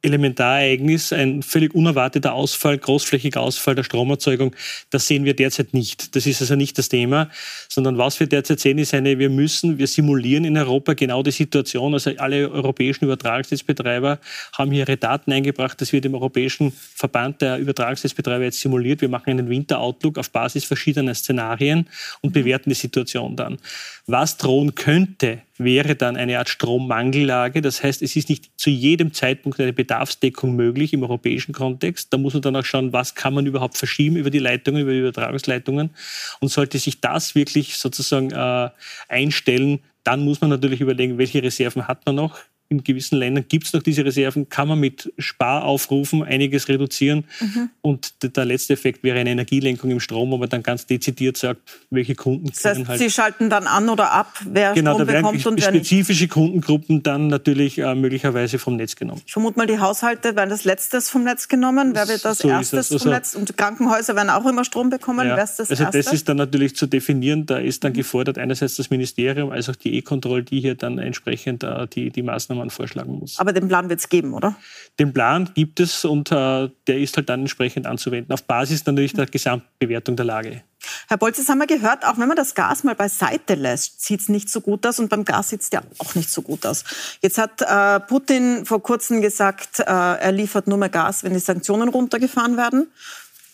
Elementarereignis, 0.01 1.11
ein 1.11 1.43
völlig 1.43 1.73
unerwarteter 1.73 2.33
Ausfall, 2.33 2.77
großflächiger 2.77 3.41
Ausfall 3.41 3.75
der 3.75 3.83
Stromerzeugung, 3.83 4.55
das 4.89 5.07
sehen 5.07 5.25
wir 5.25 5.35
derzeit 5.35 5.73
nicht. 5.73 6.15
Das 6.15 6.25
ist 6.25 6.41
also 6.41 6.55
nicht 6.55 6.77
das 6.77 6.89
Thema, 6.89 7.29
sondern 7.67 7.97
was 7.97 8.19
wir 8.19 8.27
derzeit 8.27 8.59
sehen, 8.59 8.77
ist 8.77 8.93
eine, 8.93 9.17
wir 9.19 9.29
müssen, 9.29 9.77
wir 9.77 9.87
simulieren 9.87 10.45
in 10.45 10.57
Europa 10.57 10.93
genau 10.93 11.23
die 11.23 11.31
Situation, 11.31 11.93
also 11.93 12.11
alle 12.17 12.49
europäischen 12.49 13.05
Übertragungsnetzbetreiber 13.05 14.19
haben 14.53 14.71
hier 14.71 14.87
ihre 14.87 14.97
Daten 14.97 15.31
eingebracht, 15.31 15.81
das 15.81 15.91
wird 15.93 16.05
im 16.05 16.13
Europäischen 16.13 16.71
Verband 16.71 17.41
der 17.41 17.57
Übertragungsnetzbetreiber 17.57 18.43
jetzt 18.43 18.59
simuliert. 18.59 19.01
Wir 19.01 19.09
machen 19.09 19.31
einen 19.31 19.49
Winter-Outlook 19.49 20.17
auf 20.17 20.29
Basis 20.29 20.63
verschiedener 20.63 21.15
Szenarien 21.15 21.89
und 22.21 22.33
bewerten 22.33 22.69
die 22.69 22.75
Situation 22.75 23.35
dann. 23.35 23.57
Was 24.05 24.37
drohen 24.37 24.75
könnte, 24.75 25.41
wäre 25.59 25.95
dann 25.95 26.17
eine 26.17 26.39
Art 26.39 26.49
Strommangellage. 26.49 27.61
Das 27.61 27.83
heißt, 27.83 28.01
es 28.01 28.15
ist 28.15 28.29
nicht 28.29 28.51
zu 28.57 28.69
jedem 28.69 29.13
Zeitpunkt 29.13 29.59
eine 29.59 29.73
Bedarfsdeckung 29.73 30.55
möglich 30.55 30.93
im 30.93 31.03
europäischen 31.03 31.53
Kontext. 31.53 32.13
Da 32.13 32.17
muss 32.17 32.33
man 32.33 32.41
dann 32.41 32.55
auch 32.55 32.65
schauen, 32.65 32.93
was 32.93 33.15
kann 33.15 33.33
man 33.33 33.45
überhaupt 33.45 33.77
verschieben 33.77 34.15
über 34.15 34.29
die 34.29 34.39
Leitungen, 34.39 34.81
über 34.81 34.91
die 34.91 34.99
Übertragungsleitungen. 34.99 35.91
Und 36.39 36.47
sollte 36.49 36.79
sich 36.79 37.01
das 37.01 37.35
wirklich 37.35 37.77
sozusagen 37.77 38.31
äh, 38.31 38.69
einstellen, 39.07 39.79
dann 40.03 40.23
muss 40.23 40.41
man 40.41 40.49
natürlich 40.49 40.81
überlegen, 40.81 41.17
welche 41.17 41.43
Reserven 41.43 41.87
hat 41.87 42.05
man 42.05 42.15
noch 42.15 42.39
in 42.69 42.83
gewissen 42.83 43.17
Ländern 43.17 43.45
gibt 43.47 43.67
es 43.67 43.73
noch 43.73 43.81
diese 43.81 44.03
Reserven, 44.03 44.49
kann 44.49 44.67
man 44.67 44.79
mit 44.79 45.13
Sparaufrufen 45.17 46.23
einiges 46.23 46.67
reduzieren. 46.67 47.25
Mhm. 47.39 47.69
Und 47.81 48.35
der 48.35 48.45
letzte 48.45 48.73
Effekt 48.73 49.03
wäre 49.03 49.19
eine 49.19 49.31
Energielenkung 49.31 49.91
im 49.91 49.99
Strom, 49.99 50.31
wo 50.31 50.37
man 50.37 50.49
dann 50.49 50.63
ganz 50.63 50.85
dezidiert 50.85 51.37
sagt, 51.37 51.61
welche 51.89 52.15
Kunden 52.15 52.47
das 52.47 52.63
heißt, 52.63 52.87
halt. 52.87 52.99
Sie 52.99 53.09
schalten 53.09 53.49
dann 53.49 53.67
an 53.67 53.89
oder 53.89 54.11
ab, 54.11 54.39
wer 54.45 54.73
genau, 54.73 54.95
Strom 54.95 55.07
bekommt 55.07 55.45
und 55.45 55.61
spezifische 55.61 56.27
Kundengruppen 56.27 57.03
dann 57.03 57.27
natürlich 57.27 57.77
äh, 57.77 57.95
möglicherweise 57.95 58.59
vom 58.59 58.75
Netz 58.75 58.95
genommen. 58.95 59.21
Ich 59.25 59.33
vermute 59.33 59.57
mal, 59.57 59.67
die 59.67 59.79
Haushalte 59.79 60.35
werden 60.35 60.49
das 60.49 60.65
letztes 60.65 61.09
vom 61.09 61.23
Netz 61.23 61.47
genommen, 61.47 61.91
wer 61.93 62.07
wird 62.07 62.25
das 62.25 62.39
so 62.39 62.49
erstes 62.49 62.91
also, 62.91 62.99
vom 62.99 63.11
Netz 63.11 63.35
und 63.35 63.57
Krankenhäuser 63.57 64.15
werden 64.15 64.29
auch 64.29 64.45
immer 64.45 64.65
Strom 64.65 64.89
bekommen. 64.89 65.27
Ja, 65.27 65.35
das 65.35 65.59
also 65.59 65.73
erste? 65.73 65.97
das 65.97 66.13
ist 66.13 66.29
dann 66.29 66.37
natürlich 66.37 66.75
zu 66.75 66.87
definieren. 66.87 67.45
Da 67.45 67.57
ist 67.57 67.83
dann 67.83 67.93
mhm. 67.93 67.97
gefordert 67.97 68.37
einerseits 68.37 68.75
das 68.75 68.89
Ministerium 68.89 69.51
als 69.51 69.69
auch 69.69 69.75
die 69.75 69.95
E-Kontrolle, 69.95 70.43
die 70.43 70.59
hier 70.59 70.75
dann 70.75 70.97
entsprechend 70.97 71.63
äh, 71.63 71.87
die, 71.87 72.09
die 72.09 72.21
Maßnahmen 72.21 72.56
man 72.57 72.69
vorschlagen 72.69 73.19
muss. 73.19 73.39
Aber 73.39 73.53
den 73.53 73.67
Plan 73.67 73.89
wird 73.89 73.99
es 73.99 74.09
geben, 74.09 74.33
oder? 74.33 74.55
Den 74.99 75.13
Plan 75.13 75.49
gibt 75.53 75.79
es 75.79 76.05
und 76.05 76.31
äh, 76.31 76.69
der 76.87 76.97
ist 76.97 77.17
halt 77.17 77.29
dann 77.29 77.41
entsprechend 77.41 77.85
anzuwenden, 77.85 78.33
auf 78.33 78.43
Basis 78.43 78.85
natürlich 78.85 79.13
der 79.13 79.25
Gesamtbewertung 79.25 80.15
der 80.15 80.25
Lage. 80.25 80.63
Herr 81.07 81.17
Bolz, 81.17 81.37
das 81.37 81.49
haben 81.49 81.57
wir 81.59 81.67
gehört, 81.67 82.05
auch 82.05 82.17
wenn 82.17 82.27
man 82.27 82.37
das 82.37 82.55
Gas 82.55 82.83
mal 82.83 82.95
beiseite 82.95 83.55
lässt, 83.55 84.03
sieht 84.03 84.21
es 84.21 84.29
nicht 84.29 84.49
so 84.49 84.61
gut 84.61 84.85
aus 84.85 84.99
und 84.99 85.09
beim 85.09 85.25
Gas 85.25 85.49
sieht 85.49 85.61
es 85.61 85.69
ja 85.71 85.81
auch 85.97 86.15
nicht 86.15 86.29
so 86.29 86.41
gut 86.41 86.65
aus. 86.65 86.83
Jetzt 87.21 87.37
hat 87.37 87.61
äh, 87.61 87.99
Putin 88.01 88.65
vor 88.65 88.81
kurzem 88.81 89.21
gesagt, 89.21 89.79
äh, 89.79 89.83
er 89.83 90.31
liefert 90.31 90.67
nur 90.67 90.77
mehr 90.77 90.89
Gas, 90.89 91.23
wenn 91.23 91.33
die 91.33 91.39
Sanktionen 91.39 91.89
runtergefahren 91.89 92.57
werden. 92.57 92.87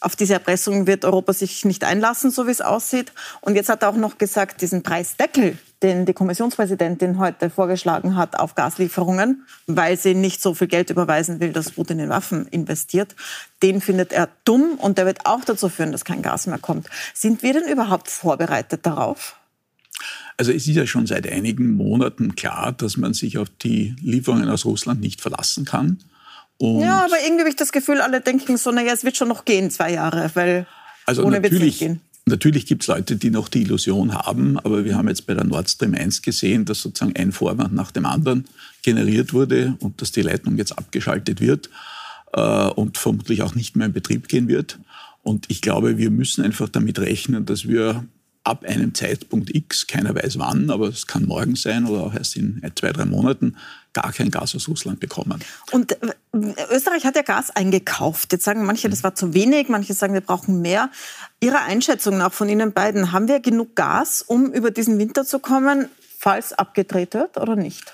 Auf 0.03 0.17
diese 0.17 0.33
Erpressung 0.33 0.85
wird 0.85 1.05
Europa 1.05 1.31
sich 1.31 1.63
nicht 1.63 1.85
einlassen, 1.85 2.29
so 2.29 2.45
wie 2.45 2.51
es 2.51 2.59
aussieht. 2.59 3.13
Und 3.39 3.55
jetzt 3.55 3.69
hat 3.69 3.83
er 3.83 3.89
auch 3.89 3.95
noch 3.95 4.17
gesagt, 4.17 4.61
diesen 4.61 4.83
Preisdeckel, 4.83 5.57
den 5.81 6.05
die 6.05 6.11
Kommissionspräsidentin 6.11 7.19
heute 7.19 7.49
vorgeschlagen 7.49 8.17
hat 8.17 8.37
auf 8.37 8.53
Gaslieferungen, 8.53 9.45
weil 9.65 9.97
sie 9.97 10.13
nicht 10.13 10.41
so 10.41 10.55
viel 10.55 10.67
Geld 10.67 10.89
überweisen 10.89 11.39
will, 11.39 11.53
dass 11.53 11.71
Putin 11.71 11.99
in 11.99 12.09
Waffen 12.09 12.47
investiert, 12.47 13.15
den 13.61 13.79
findet 13.79 14.11
er 14.11 14.27
dumm 14.43 14.73
und 14.77 14.97
der 14.97 15.05
wird 15.05 15.25
auch 15.25 15.45
dazu 15.45 15.69
führen, 15.69 15.93
dass 15.93 16.03
kein 16.03 16.21
Gas 16.21 16.47
mehr 16.47 16.59
kommt. 16.59 16.89
Sind 17.13 17.41
wir 17.41 17.53
denn 17.53 17.69
überhaupt 17.69 18.09
vorbereitet 18.09 18.85
darauf? 18.85 19.37
Also 20.35 20.51
es 20.51 20.67
ist 20.67 20.75
ja 20.75 20.85
schon 20.85 21.07
seit 21.07 21.31
einigen 21.31 21.71
Monaten 21.71 22.35
klar, 22.35 22.73
dass 22.73 22.97
man 22.97 23.13
sich 23.13 23.37
auf 23.37 23.47
die 23.61 23.95
Lieferungen 24.01 24.49
aus 24.49 24.65
Russland 24.65 24.99
nicht 24.99 25.21
verlassen 25.21 25.63
kann. 25.63 25.99
Und 26.63 26.79
ja, 26.79 27.03
aber 27.03 27.17
irgendwie 27.21 27.41
habe 27.41 27.49
ich 27.49 27.57
das 27.57 27.73
Gefühl, 27.73 27.99
alle 27.99 28.21
denken 28.21 28.55
so, 28.55 28.71
naja, 28.71 28.93
es 28.93 29.03
wird 29.03 29.17
schon 29.17 29.27
noch 29.27 29.43
gehen, 29.43 29.69
zwei 29.69 29.91
Jahre, 29.91 30.31
weil 30.33 30.65
also 31.05 31.25
ohne 31.25 31.41
natürlich, 31.41 31.81
wird 31.81 31.91
gehen. 31.91 32.01
Natürlich 32.25 32.65
gibt 32.65 32.83
es 32.83 32.87
Leute, 32.87 33.17
die 33.17 33.31
noch 33.31 33.49
die 33.49 33.63
Illusion 33.63 34.13
haben, 34.13 34.57
aber 34.59 34.85
wir 34.85 34.95
haben 34.95 35.09
jetzt 35.09 35.27
bei 35.27 35.33
der 35.33 35.43
Nord 35.43 35.69
Stream 35.69 35.93
1 35.93 36.21
gesehen, 36.21 36.63
dass 36.63 36.81
sozusagen 36.81 37.17
ein 37.17 37.33
Vorwand 37.33 37.73
nach 37.73 37.91
dem 37.91 38.05
anderen 38.05 38.45
generiert 38.81 39.33
wurde 39.33 39.75
und 39.79 40.01
dass 40.01 40.13
die 40.13 40.21
Leitung 40.21 40.55
jetzt 40.55 40.71
abgeschaltet 40.77 41.41
wird 41.41 41.69
äh, 42.31 42.69
und 42.69 42.97
vermutlich 42.97 43.41
auch 43.41 43.55
nicht 43.55 43.75
mehr 43.75 43.87
in 43.87 43.93
Betrieb 43.93 44.29
gehen 44.29 44.47
wird. 44.47 44.79
Und 45.21 45.47
ich 45.49 45.61
glaube, 45.61 45.97
wir 45.97 46.11
müssen 46.11 46.45
einfach 46.45 46.69
damit 46.69 46.97
rechnen, 46.97 47.45
dass 47.45 47.67
wir 47.67 48.05
ab 48.45 48.63
einem 48.63 48.93
Zeitpunkt 48.93 49.53
X, 49.53 49.87
keiner 49.87 50.15
weiß 50.15 50.39
wann, 50.39 50.69
aber 50.69 50.87
es 50.87 51.07
kann 51.07 51.25
morgen 51.25 51.57
sein 51.57 51.85
oder 51.85 52.03
auch 52.03 52.13
erst 52.13 52.37
in 52.37 52.61
zwei, 52.75 52.93
drei 52.93 53.03
Monaten, 53.03 53.57
gar 53.91 54.13
kein 54.13 54.31
Gas 54.31 54.55
aus 54.55 54.69
Russland 54.69 55.01
bekommen. 55.01 55.39
Und 55.71 55.91
äh, 55.91 56.13
Österreich 56.33 57.05
hat 57.05 57.15
ja 57.15 57.21
Gas 57.21 57.51
eingekauft. 57.51 58.31
Jetzt 58.31 58.43
sagen 58.43 58.65
manche, 58.65 58.89
das 58.89 59.03
war 59.03 59.13
zu 59.13 59.35
wenig, 59.35 59.69
manche 59.69 59.93
sagen, 59.93 60.15
wir 60.15 60.21
brauchen 60.21 60.61
mehr. 60.61 60.89
Ihrer 61.39 61.61
Einschätzung 61.61 62.17
nach 62.17 62.33
von 62.33 62.49
Ihnen 62.49 62.73
beiden, 62.73 63.11
haben 63.11 63.27
wir 63.27 63.39
genug 63.39 63.75
Gas, 63.75 64.23
um 64.23 64.51
über 64.51 64.71
diesen 64.71 64.97
Winter 64.97 65.25
zu 65.25 65.37
kommen, 65.37 65.89
falls 66.17 66.53
abgedreht 66.53 67.13
wird 67.13 67.37
oder 67.37 67.55
nicht? 67.55 67.93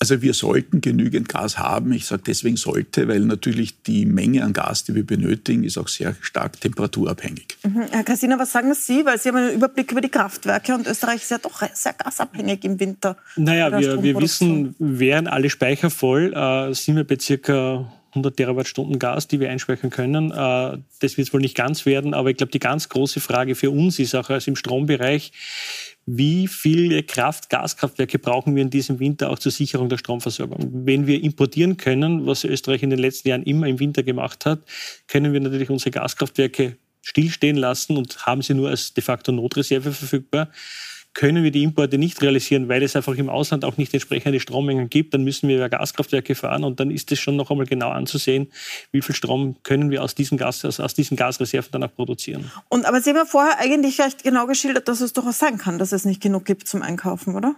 Also 0.00 0.20
wir 0.20 0.34
sollten 0.34 0.80
genügend 0.80 1.28
Gas 1.28 1.58
haben. 1.58 1.92
Ich 1.92 2.06
sage 2.06 2.22
deswegen 2.26 2.56
sollte, 2.56 3.08
weil 3.08 3.20
natürlich 3.20 3.82
die 3.82 4.06
Menge 4.06 4.44
an 4.44 4.52
Gas, 4.52 4.84
die 4.84 4.94
wir 4.94 5.06
benötigen, 5.06 5.64
ist 5.64 5.78
auch 5.78 5.88
sehr 5.88 6.14
stark 6.20 6.60
temperaturabhängig. 6.60 7.46
Mhm. 7.62 7.82
Herr 7.90 8.04
Kassiner, 8.04 8.38
was 8.38 8.52
sagen 8.52 8.74
Sie? 8.74 9.06
Weil 9.06 9.18
Sie 9.18 9.28
haben 9.28 9.36
einen 9.36 9.54
Überblick 9.54 9.92
über 9.92 10.00
die 10.00 10.08
Kraftwerke 10.08 10.74
und 10.74 10.86
Österreich 10.86 11.22
ist 11.22 11.30
ja 11.30 11.38
doch 11.38 11.62
sehr 11.72 11.94
gasabhängig 11.94 12.64
im 12.64 12.78
Winter. 12.80 13.16
Naja, 13.36 13.78
wir, 13.78 14.02
wir 14.02 14.20
wissen, 14.20 14.74
wären 14.78 15.26
alle 15.26 15.48
Speicher 15.48 15.90
voll, 15.90 16.34
äh, 16.34 16.74
sind 16.74 16.96
wir 16.96 17.04
bei 17.04 17.16
circa 17.18 17.90
100 18.14 18.36
Terawattstunden 18.36 18.98
Gas, 18.98 19.28
die 19.28 19.40
wir 19.40 19.50
einspeichern 19.50 19.90
können. 19.90 20.30
Äh, 20.30 20.78
das 21.00 21.16
wird 21.16 21.32
wohl 21.32 21.40
nicht 21.40 21.56
ganz 21.56 21.84
werden, 21.86 22.14
aber 22.14 22.30
ich 22.30 22.36
glaube, 22.36 22.52
die 22.52 22.58
ganz 22.58 22.88
große 22.88 23.20
Frage 23.20 23.54
für 23.54 23.70
uns 23.70 23.98
ist 23.98 24.14
auch 24.14 24.30
also 24.30 24.50
im 24.50 24.56
Strombereich, 24.56 25.32
wie 26.06 26.48
viele 26.48 27.02
Kraft, 27.02 27.48
Gaskraftwerke 27.48 28.18
brauchen 28.18 28.54
wir 28.54 28.62
in 28.62 28.70
diesem 28.70 29.00
Winter 29.00 29.30
auch 29.30 29.38
zur 29.38 29.52
Sicherung 29.52 29.88
der 29.88 29.96
Stromversorgung. 29.96 30.86
Wenn 30.86 31.06
wir 31.06 31.22
importieren 31.22 31.76
können, 31.76 32.26
was 32.26 32.44
Österreich 32.44 32.82
in 32.82 32.90
den 32.90 32.98
letzten 32.98 33.28
Jahren 33.28 33.42
immer 33.42 33.66
im 33.66 33.80
Winter 33.80 34.02
gemacht 34.02 34.44
hat, 34.44 34.60
können 35.08 35.32
wir 35.32 35.40
natürlich 35.40 35.70
unsere 35.70 35.90
Gaskraftwerke 35.90 36.76
stillstehen 37.00 37.56
lassen 37.56 37.96
und 37.96 38.26
haben 38.26 38.42
sie 38.42 38.54
nur 38.54 38.70
als 38.70 38.94
de 38.94 39.02
facto 39.02 39.32
Notreserve 39.32 39.92
verfügbar 39.92 40.50
können 41.14 41.44
wir 41.44 41.50
die 41.50 41.62
Importe 41.62 41.96
nicht 41.96 42.20
realisieren, 42.20 42.68
weil 42.68 42.82
es 42.82 42.96
einfach 42.96 43.14
im 43.14 43.28
Ausland 43.28 43.64
auch 43.64 43.76
nicht 43.76 43.94
entsprechende 43.94 44.40
Strommengen 44.40 44.90
gibt, 44.90 45.14
dann 45.14 45.24
müssen 45.24 45.48
wir 45.48 45.56
ja 45.56 45.68
Gaskraftwerke 45.68 46.34
fahren 46.34 46.64
und 46.64 46.80
dann 46.80 46.90
ist 46.90 47.10
es 47.12 47.20
schon 47.20 47.36
noch 47.36 47.50
einmal 47.50 47.66
genau 47.66 47.90
anzusehen, 47.90 48.50
wie 48.90 49.00
viel 49.00 49.14
Strom 49.14 49.56
können 49.62 49.90
wir 49.90 50.02
aus 50.02 50.14
diesen, 50.14 50.36
Gas, 50.36 50.64
aus 50.64 50.94
diesen 50.94 51.16
Gasreserven 51.16 51.70
dann 51.72 51.84
auch 51.84 51.94
produzieren. 51.94 52.50
Und 52.68 52.84
aber 52.84 53.00
Sie 53.00 53.10
haben 53.10 53.16
ja 53.16 53.24
vorher 53.24 53.58
eigentlich 53.58 54.00
recht 54.00 54.24
genau 54.24 54.46
geschildert, 54.46 54.88
dass 54.88 55.00
es 55.00 55.12
durchaus 55.12 55.38
sein 55.38 55.56
kann, 55.56 55.78
dass 55.78 55.92
es 55.92 56.04
nicht 56.04 56.20
genug 56.20 56.44
gibt 56.44 56.66
zum 56.66 56.82
Einkaufen, 56.82 57.36
oder? 57.36 57.54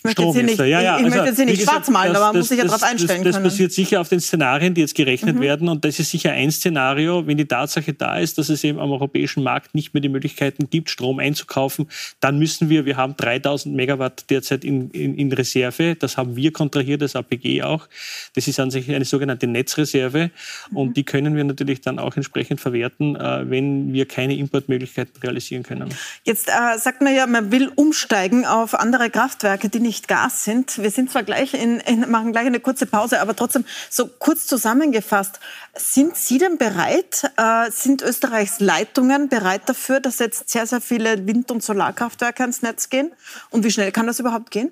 Ich 0.00 0.04
möchte 0.04 0.22
jetzt 0.22 0.34
hier 0.34 0.42
nicht, 0.44 0.58
ja, 0.58 0.66
ja. 0.66 0.96
ich, 0.96 1.00
ich 1.00 1.04
also, 1.04 1.08
möchte 1.08 1.28
jetzt 1.28 1.36
hier 1.36 1.44
nicht 1.44 1.62
schwarz 1.62 1.90
malen, 1.90 2.16
aber 2.16 2.28
man 2.28 2.38
muss 2.38 2.48
sich 2.48 2.56
ja 2.56 2.64
darauf 2.64 2.82
einstellen 2.82 3.22
das, 3.22 3.34
das, 3.34 3.42
das 3.42 3.52
passiert 3.52 3.72
sicher 3.72 4.00
auf 4.00 4.08
den 4.08 4.20
Szenarien, 4.20 4.72
die 4.72 4.80
jetzt 4.80 4.94
gerechnet 4.94 5.36
mhm. 5.36 5.40
werden. 5.40 5.68
Und 5.68 5.84
das 5.84 5.98
ist 5.98 6.10
sicher 6.10 6.32
ein 6.32 6.50
Szenario, 6.50 7.26
wenn 7.26 7.36
die 7.36 7.44
Tatsache 7.44 7.92
da 7.92 8.18
ist, 8.18 8.38
dass 8.38 8.48
es 8.48 8.64
eben 8.64 8.78
am 8.78 8.90
europäischen 8.92 9.42
Markt 9.42 9.74
nicht 9.74 9.92
mehr 9.92 10.00
die 10.00 10.08
Möglichkeiten 10.08 10.70
gibt, 10.70 10.88
Strom 10.88 11.18
einzukaufen, 11.18 11.86
dann 12.20 12.38
müssen 12.38 12.70
wir, 12.70 12.86
wir 12.86 12.96
haben 12.96 13.14
3000 13.14 13.76
Megawatt 13.76 14.30
derzeit 14.30 14.64
in, 14.64 14.88
in, 14.92 15.16
in 15.16 15.30
Reserve, 15.34 15.96
das 15.96 16.16
haben 16.16 16.34
wir 16.34 16.50
kontrahiert, 16.50 17.02
das 17.02 17.14
APG 17.14 17.62
auch. 17.62 17.86
Das 18.34 18.48
ist 18.48 18.58
an 18.58 18.70
sich 18.70 18.90
eine 18.90 19.04
sogenannte 19.04 19.48
Netzreserve 19.48 20.30
mhm. 20.70 20.76
und 20.78 20.96
die 20.96 21.04
können 21.04 21.36
wir 21.36 21.44
natürlich 21.44 21.82
dann 21.82 21.98
auch 21.98 22.16
entsprechend 22.16 22.58
verwerten, 22.62 23.16
äh, 23.16 23.50
wenn 23.50 23.92
wir 23.92 24.08
keine 24.08 24.34
Importmöglichkeiten 24.34 25.20
realisieren 25.22 25.62
können. 25.62 25.94
Jetzt 26.24 26.48
äh, 26.48 26.78
sagt 26.78 27.02
man 27.02 27.14
ja, 27.14 27.26
man 27.26 27.52
will 27.52 27.70
umsteigen 27.76 28.46
auf 28.46 28.74
andere 28.74 29.10
Kraftwerke, 29.10 29.68
die 29.68 29.80
nicht 29.80 29.89
nicht 29.90 30.06
Gas 30.06 30.44
sind. 30.44 30.80
Wir 30.80 30.92
sind 30.92 31.10
zwar 31.10 31.24
gleich 31.24 31.52
in, 31.52 31.80
in, 31.80 32.08
machen 32.08 32.30
gleich 32.30 32.46
eine 32.46 32.60
kurze 32.60 32.86
Pause, 32.86 33.20
aber 33.20 33.34
trotzdem 33.34 33.64
so 33.90 34.06
kurz 34.06 34.46
zusammengefasst. 34.46 35.40
Sind 35.74 36.14
Sie 36.14 36.38
denn 36.38 36.58
bereit, 36.58 37.28
äh, 37.36 37.68
sind 37.72 38.00
Österreichs 38.00 38.60
Leitungen 38.60 39.28
bereit 39.28 39.62
dafür, 39.66 39.98
dass 39.98 40.20
jetzt 40.20 40.48
sehr, 40.48 40.64
sehr 40.68 40.80
viele 40.80 41.26
Wind- 41.26 41.50
und 41.50 41.64
Solarkraftwerke 41.64 42.44
ans 42.44 42.62
Netz 42.62 42.88
gehen? 42.88 43.10
Und 43.50 43.64
wie 43.64 43.72
schnell 43.72 43.90
kann 43.90 44.06
das 44.06 44.20
überhaupt 44.20 44.52
gehen? 44.52 44.70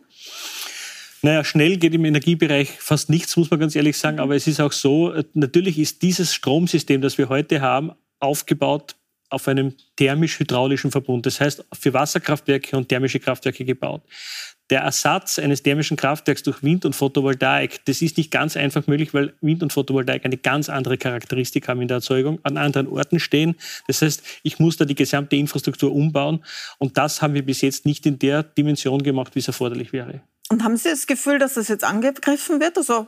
Naja, 1.23 1.43
schnell 1.43 1.79
geht 1.79 1.95
im 1.95 2.05
Energiebereich 2.05 2.79
fast 2.79 3.11
nichts, 3.11 3.37
muss 3.37 3.51
man 3.51 3.59
ganz 3.59 3.75
ehrlich 3.75 3.99
sagen. 3.99 4.21
Aber 4.21 4.37
es 4.37 4.47
ist 4.47 4.61
auch 4.61 4.71
so, 4.71 5.13
äh, 5.13 5.25
natürlich 5.35 5.81
ist 5.81 6.03
dieses 6.03 6.33
Stromsystem, 6.33 7.01
das 7.01 7.19
wir 7.19 7.29
heute 7.29 7.61
haben, 7.61 7.91
aufgebaut 8.21 8.95
auf 9.31 9.49
einem 9.49 9.75
thermisch-hydraulischen 9.97 10.93
Verbund. 10.93 11.27
Das 11.27 11.41
heißt, 11.41 11.65
für 11.73 11.93
Wasserkraftwerke 11.93 12.77
und 12.77 12.89
thermische 12.89 13.19
Kraftwerke 13.19 13.65
gebaut 13.65 14.03
der 14.71 14.83
Ersatz 14.83 15.39
eines 15.39 15.63
thermischen 15.63 15.97
Kraftwerks 15.97 16.43
durch 16.43 16.63
Wind 16.63 16.85
und 16.85 16.95
Photovoltaik, 16.95 17.85
das 17.87 18.03
ist 18.03 18.17
nicht 18.19 18.31
ganz 18.31 18.57
einfach 18.57 18.87
möglich, 18.87 19.15
weil 19.15 19.33
Wind 19.41 19.63
und 19.63 19.73
Photovoltaik 19.73 20.25
eine 20.25 20.37
ganz 20.37 20.69
andere 20.69 20.99
Charakteristik 20.99 21.69
haben 21.69 21.81
in 21.81 21.89
der 21.89 21.97
Erzeugung, 21.97 22.39
an 22.43 22.57
anderen 22.57 22.89
Orten 22.89 23.21
stehen. 23.21 23.57
Das 23.87 24.03
heißt, 24.03 24.23
ich 24.43 24.59
muss 24.59 24.77
da 24.77 24.85
die 24.85 24.95
gesamte 24.95 25.37
Infrastruktur 25.37 25.93
umbauen 25.93 26.45
und 26.79 26.99
das 26.99 27.23
haben 27.23 27.35
wir 27.35 27.45
bis 27.45 27.61
jetzt 27.63 27.87
nicht 27.87 28.05
in 28.07 28.19
der 28.19 28.43
Dimension 28.43 29.03
gemacht, 29.03 29.35
wie 29.35 29.41
es 29.41 29.49
erforderlich 29.49 29.93
wäre. 29.93 30.21
Und 30.51 30.65
haben 30.65 30.77
Sie 30.77 30.89
das 30.89 31.07
Gefühl, 31.07 31.39
dass 31.39 31.55
das 31.55 31.69
jetzt 31.69 31.85
angegriffen 31.85 32.61
wird? 32.61 32.79
Also 32.79 33.07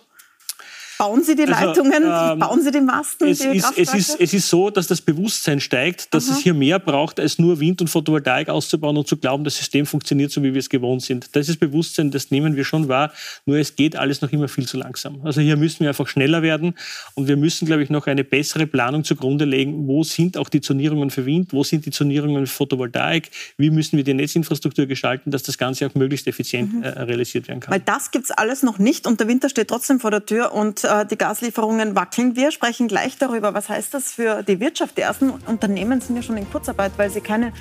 Bauen 1.01 1.25
Sie 1.25 1.35
die 1.35 1.47
also, 1.47 1.83
Leitungen? 1.83 2.03
Ähm, 2.05 2.39
bauen 2.39 2.63
Sie 2.63 2.71
die 2.71 2.81
Masten? 2.83 3.29
Es, 3.29 3.39
die 3.39 3.57
ist, 3.57 3.73
es, 3.75 3.95
ist, 3.95 4.21
es 4.21 4.35
ist 4.35 4.51
so, 4.51 4.69
dass 4.69 4.87
das 4.87 5.01
Bewusstsein 5.01 5.59
steigt, 5.59 6.13
dass 6.13 6.29
Aha. 6.29 6.37
es 6.37 6.43
hier 6.43 6.53
mehr 6.53 6.79
braucht, 6.79 7.19
als 7.19 7.39
nur 7.39 7.59
Wind- 7.59 7.81
und 7.81 7.89
Photovoltaik 7.89 8.51
auszubauen 8.51 8.99
und 8.99 9.09
zu 9.09 9.17
glauben, 9.17 9.43
das 9.43 9.57
System 9.57 9.87
funktioniert 9.87 10.31
so, 10.31 10.43
wie 10.43 10.53
wir 10.53 10.59
es 10.59 10.69
gewohnt 10.69 11.01
sind. 11.01 11.35
Das 11.35 11.49
ist 11.49 11.59
Bewusstsein, 11.59 12.11
das 12.11 12.31
nehmen 12.31 12.55
wir 12.55 12.67
schon 12.67 12.89
wahr, 12.89 13.15
nur 13.47 13.57
es 13.57 13.77
geht 13.77 13.97
alles 13.97 14.21
noch 14.21 14.31
immer 14.31 14.47
viel 14.47 14.69
zu 14.69 14.77
langsam. 14.77 15.23
Also 15.25 15.41
hier 15.41 15.57
müssen 15.57 15.81
wir 15.81 15.89
einfach 15.89 16.07
schneller 16.07 16.43
werden 16.43 16.75
und 17.15 17.29
wir 17.29 17.39
müssen, 17.39 17.65
glaube 17.65 17.83
ich, 17.83 17.89
noch 17.89 18.07
eine 18.07 18.23
bessere 18.23 18.67
Planung 18.67 19.03
zugrunde 19.03 19.47
legen. 19.47 19.87
Wo 19.89 20.05
sind 20.05 20.37
auch 20.37 20.51
die 20.51 20.61
Zonierungen 20.61 21.09
für 21.09 21.25
Wind? 21.25 21.55
Wo 21.55 21.65
sind 21.65 21.87
die 21.87 21.93
Zonierungen 21.93 22.47
für 22.47 22.53
Photovoltaik? 22.53 23.31
Wie 23.57 23.71
müssen 23.71 23.97
wir 23.97 24.05
die 24.05 24.13
Netzinfrastruktur 24.13 24.85
gestalten, 24.85 25.31
dass 25.31 25.45
das 25.45 25.57
Ganze 25.57 25.87
auch 25.87 25.95
möglichst 25.95 26.27
effizient 26.27 26.75
mhm. 26.75 26.83
äh, 26.83 26.89
realisiert 26.89 27.49
werden 27.49 27.61
kann? 27.61 27.73
Weil 27.73 27.81
das 27.81 28.11
gibt 28.11 28.27
es 28.27 28.31
alles 28.33 28.63
noch 28.63 28.79
nicht 28.79 29.07
und 29.07 29.19
der 29.19 29.29
Winter 29.29 29.49
steht 29.49 29.69
trotzdem 29.69 29.99
vor 29.99 30.11
der 30.11 30.27
Tür 30.27 30.53
und 30.53 30.85
äh, 30.91 31.07
die 31.07 31.17
Gaslieferungen 31.17 31.95
wackeln. 31.97 32.37
Wir 32.37 32.51
sprechen 32.51 32.89
gleich 32.89 33.17
darüber, 33.19 33.55
was 33.55 33.69
heißt 33.69 33.95
das 33.95 34.13
für 34.13 34.43
die 34.43 34.61
Wirtschaft. 34.61 34.97
Die 34.97 35.03
ersten 35.03 35.31
Unternehmen 35.31 36.01
sind 36.01 36.17
ja 36.17 36.23
schon 36.23 36.37
in 36.37 36.51
Kurzarbeit, 36.51 36.93
weil 36.97 37.11
sie 37.11 37.21
keine 37.21 37.53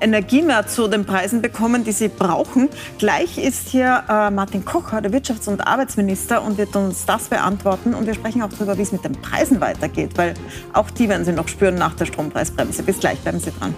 Energie 0.00 0.42
mehr 0.42 0.66
zu 0.66 0.88
den 0.88 1.04
Preisen 1.04 1.42
bekommen, 1.42 1.84
die 1.84 1.92
sie 1.92 2.08
brauchen. 2.08 2.68
Gleich 2.98 3.38
ist 3.38 3.68
hier 3.68 4.04
äh, 4.08 4.30
Martin 4.30 4.64
Kocher, 4.64 5.00
der 5.00 5.12
Wirtschafts- 5.12 5.48
und 5.48 5.66
Arbeitsminister, 5.66 6.42
und 6.42 6.58
wird 6.58 6.74
uns 6.76 7.06
das 7.06 7.28
beantworten. 7.28 7.94
Und 7.94 8.06
wir 8.06 8.14
sprechen 8.14 8.42
auch 8.42 8.50
darüber, 8.50 8.78
wie 8.78 8.82
es 8.82 8.92
mit 8.92 9.04
den 9.04 9.12
Preisen 9.12 9.60
weitergeht, 9.60 10.16
weil 10.16 10.34
auch 10.72 10.90
die 10.90 11.08
werden 11.08 11.24
sie 11.24 11.32
noch 11.32 11.48
spüren 11.48 11.74
nach 11.74 11.94
der 11.94 12.06
Strompreisbremse. 12.06 12.82
Bis 12.82 13.00
gleich, 13.00 13.18
bleiben 13.20 13.40
Sie 13.40 13.50
dran. 13.50 13.74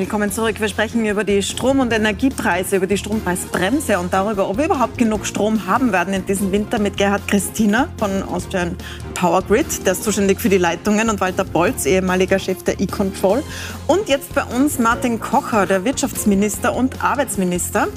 Willkommen 0.00 0.32
zurück. 0.32 0.58
Wir 0.58 0.68
sprechen 0.68 1.04
über 1.04 1.24
die 1.24 1.42
Strom- 1.42 1.78
und 1.78 1.92
Energiepreise, 1.92 2.76
über 2.76 2.86
die 2.86 2.96
Strompreisbremse 2.96 3.98
und 3.98 4.14
darüber, 4.14 4.48
ob 4.48 4.56
wir 4.56 4.64
überhaupt 4.64 4.96
genug 4.96 5.26
Strom 5.26 5.66
haben 5.66 5.92
werden 5.92 6.14
in 6.14 6.24
diesem 6.24 6.52
Winter 6.52 6.78
mit 6.78 6.96
Gerhard 6.96 7.28
Christina 7.28 7.86
von 7.98 8.22
Austrian 8.22 8.76
Power 9.12 9.42
Grid, 9.42 9.84
der 9.84 9.92
ist 9.92 10.02
zuständig 10.02 10.40
für 10.40 10.48
die 10.48 10.56
Leitungen, 10.56 11.10
und 11.10 11.20
Walter 11.20 11.44
Bolz, 11.44 11.84
ehemaliger 11.84 12.38
Chef 12.38 12.62
der 12.62 12.80
E-Control. 12.80 13.42
Und 13.88 14.08
jetzt 14.08 14.34
bei 14.34 14.44
uns 14.44 14.78
Martin 14.78 15.20
Kocher, 15.20 15.66
der 15.66 15.84
Wirtschaftsminister 15.84 16.74
und 16.74 17.04
Arbeitsminister, 17.04 17.88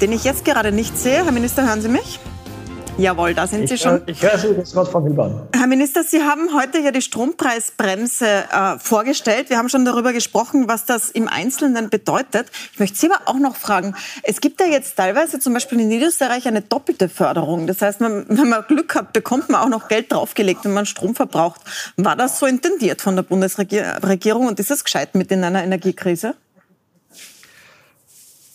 den 0.00 0.10
ich 0.10 0.24
jetzt 0.24 0.44
gerade 0.44 0.72
nicht 0.72 0.98
sehe. 0.98 1.24
Herr 1.24 1.32
Minister, 1.32 1.64
hören 1.64 1.80
Sie 1.80 1.88
mich? 1.88 2.18
Jawohl, 2.98 3.34
da 3.34 3.46
sind 3.46 3.64
ich, 3.64 3.70
Sie 3.70 3.78
schon. 3.78 4.00
Ich 4.06 4.22
höre 4.22 4.38
Sie 4.38 4.54
das 4.54 4.74
Wort 4.74 4.88
von 4.88 5.04
Milban. 5.04 5.48
Herr 5.54 5.66
Minister, 5.66 6.02
Sie 6.02 6.22
haben 6.22 6.54
heute 6.54 6.78
ja 6.78 6.90
die 6.90 7.02
Strompreisbremse 7.02 8.26
äh, 8.26 8.78
vorgestellt. 8.78 9.50
Wir 9.50 9.58
haben 9.58 9.68
schon 9.68 9.84
darüber 9.84 10.14
gesprochen, 10.14 10.66
was 10.66 10.86
das 10.86 11.10
im 11.10 11.28
Einzelnen 11.28 11.90
bedeutet. 11.90 12.46
Ich 12.72 12.78
möchte 12.78 12.96
Sie 12.96 13.10
aber 13.10 13.28
auch 13.28 13.38
noch 13.38 13.56
fragen. 13.56 13.94
Es 14.22 14.40
gibt 14.40 14.60
ja 14.60 14.66
jetzt 14.66 14.96
teilweise 14.96 15.38
zum 15.38 15.52
Beispiel 15.52 15.78
in 15.80 15.88
Niederösterreich 15.88 16.48
eine 16.48 16.62
doppelte 16.62 17.10
Förderung. 17.10 17.66
Das 17.66 17.82
heißt, 17.82 18.00
man, 18.00 18.24
wenn 18.28 18.48
man 18.48 18.64
Glück 18.66 18.94
hat, 18.94 19.12
bekommt 19.12 19.50
man 19.50 19.60
auch 19.60 19.68
noch 19.68 19.88
Geld 19.88 20.10
draufgelegt, 20.10 20.64
wenn 20.64 20.72
man 20.72 20.86
Strom 20.86 21.14
verbraucht. 21.14 21.60
War 21.98 22.16
das 22.16 22.38
so 22.38 22.46
intendiert 22.46 23.02
von 23.02 23.14
der 23.14 23.24
Bundesregierung 23.24 24.46
und 24.46 24.58
ist 24.58 24.70
das 24.70 24.84
gescheit 24.84 25.14
mit 25.14 25.30
in 25.30 25.44
einer 25.44 25.62
Energiekrise? 25.62 26.34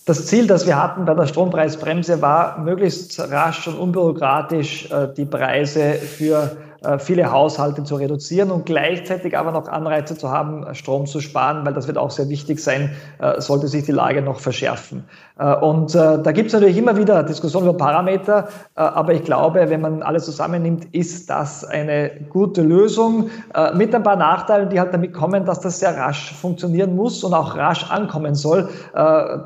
Das 0.05 0.25
Ziel, 0.25 0.48
das 0.48 0.65
wir 0.65 0.81
hatten 0.81 1.05
bei 1.05 1.13
der 1.13 1.27
Strompreisbremse, 1.27 2.22
war, 2.22 2.60
möglichst 2.60 3.20
rasch 3.20 3.67
und 3.67 3.77
unbürokratisch 3.77 4.89
äh, 4.89 5.08
die 5.15 5.25
Preise 5.25 5.93
für 5.93 6.58
viele 6.97 7.31
Haushalte 7.31 7.83
zu 7.83 7.95
reduzieren 7.95 8.50
und 8.50 8.65
gleichzeitig 8.65 9.38
aber 9.38 9.51
noch 9.51 9.67
Anreize 9.67 10.17
zu 10.17 10.31
haben, 10.31 10.65
Strom 10.73 11.05
zu 11.05 11.19
sparen, 11.19 11.63
weil 11.63 11.73
das 11.73 11.88
wird 11.88 11.97
auch 11.97 12.09
sehr 12.09 12.27
wichtig 12.29 12.59
sein, 12.59 12.89
äh, 13.19 13.39
sollte 13.39 13.67
sich 13.67 13.83
die 13.83 13.91
Lage 13.91 14.23
noch 14.23 14.39
verschärfen. 14.39 15.03
Äh, 15.38 15.55
und 15.55 15.93
da 15.93 16.31
gibt 16.31 16.47
es 16.47 16.53
natürlich 16.53 16.77
immer 16.77 16.97
wieder 16.97 17.21
Diskussionen 17.23 17.67
über 17.67 17.77
Parameter, 17.77 18.47
aber 18.75 19.13
ich 19.13 19.23
glaube, 19.23 19.69
wenn 19.69 19.81
man 19.81 20.01
alles 20.01 20.25
zusammennimmt, 20.25 20.85
ist 20.93 21.29
das 21.29 21.63
eine 21.63 22.11
gute 22.29 22.61
Lösung 22.61 23.29
mit 23.73 23.93
ein 23.93 24.03
paar 24.03 24.15
Nachteilen, 24.15 24.69
die 24.69 24.79
halt 24.79 24.93
damit 24.93 25.13
kommen, 25.13 25.45
dass 25.45 25.59
das 25.59 25.79
sehr 25.79 25.95
rasch 25.95 26.33
funktionieren 26.33 26.95
muss 26.95 27.23
und 27.23 27.33
auch 27.33 27.55
rasch 27.55 27.89
ankommen 27.89 28.35
soll. 28.35 28.69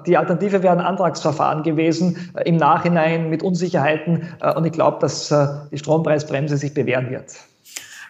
Die 0.05 0.17
Alternative 0.17 0.63
wäre 0.63 0.73
ein 0.73 0.81
Antragsverfahren 0.81 1.63
gewesen 1.63 2.31
im 2.45 2.57
Nachhinein 2.57 3.29
mit 3.29 3.43
Unsicherheiten 3.43 4.27
und 4.55 4.65
ich 4.65 4.73
glaube, 4.73 4.97
dass 4.99 5.33
die 5.71 5.77
Strompreisbremse 5.77 6.57
sich 6.57 6.73
bewähren 6.73 7.09
wird. 7.09 7.24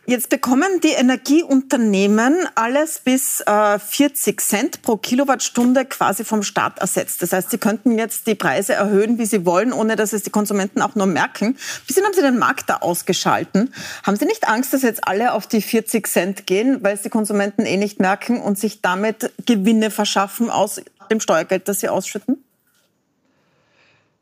Jetzt 0.08 0.30
bekommen 0.30 0.82
die 0.84 0.92
Energieunternehmen 0.92 2.48
alles 2.54 3.00
bis 3.00 3.42
äh, 3.42 3.80
40 3.80 4.40
Cent 4.40 4.82
pro 4.84 4.98
Kilowattstunde 4.98 5.84
quasi 5.86 6.24
vom 6.24 6.44
Staat 6.44 6.78
ersetzt. 6.78 7.24
Das 7.24 7.34
heißt, 7.34 7.50
sie 7.50 7.58
könnten 7.58 7.98
jetzt 7.98 8.28
die 8.28 8.36
Preise 8.36 8.74
erhöhen, 8.74 9.18
wie 9.18 9.26
sie 9.26 9.48
wollen, 9.48 9.74
ohne 9.74 9.96
dass 9.96 10.14
es 10.14 10.22
die 10.22 10.30
Konsumenten 10.30 10.84
auch 10.84 10.94
nur 10.94 11.08
merken. 11.08 11.58
Bis 11.88 11.98
haben 11.98 12.14
sie 12.14 12.22
den 12.22 12.38
Markt 12.38 12.70
da 12.70 12.78
ausgeschalten. 12.78 13.74
Haben 14.04 14.16
Sie 14.16 14.26
nicht 14.26 14.48
Angst, 14.48 14.74
dass 14.74 14.84
jetzt 14.84 15.08
alle 15.08 15.34
auf 15.34 15.48
die 15.48 15.62
40 15.62 16.06
Cent 16.06 16.46
gehen, 16.46 16.84
weil 16.84 16.94
es 16.94 17.02
die 17.02 17.10
Konsumenten 17.10 17.66
eh 17.66 17.78
nicht 17.78 18.00
merken 18.00 18.40
und 18.40 18.60
sich 18.60 18.82
damit 18.82 19.32
Gewinne 19.48 19.90
verschaffen 19.90 20.52
aus 20.52 20.82
dem 21.10 21.20
Steuergeld, 21.20 21.68
das 21.68 21.80
sie 21.80 21.90
ausschütten? 21.90 22.45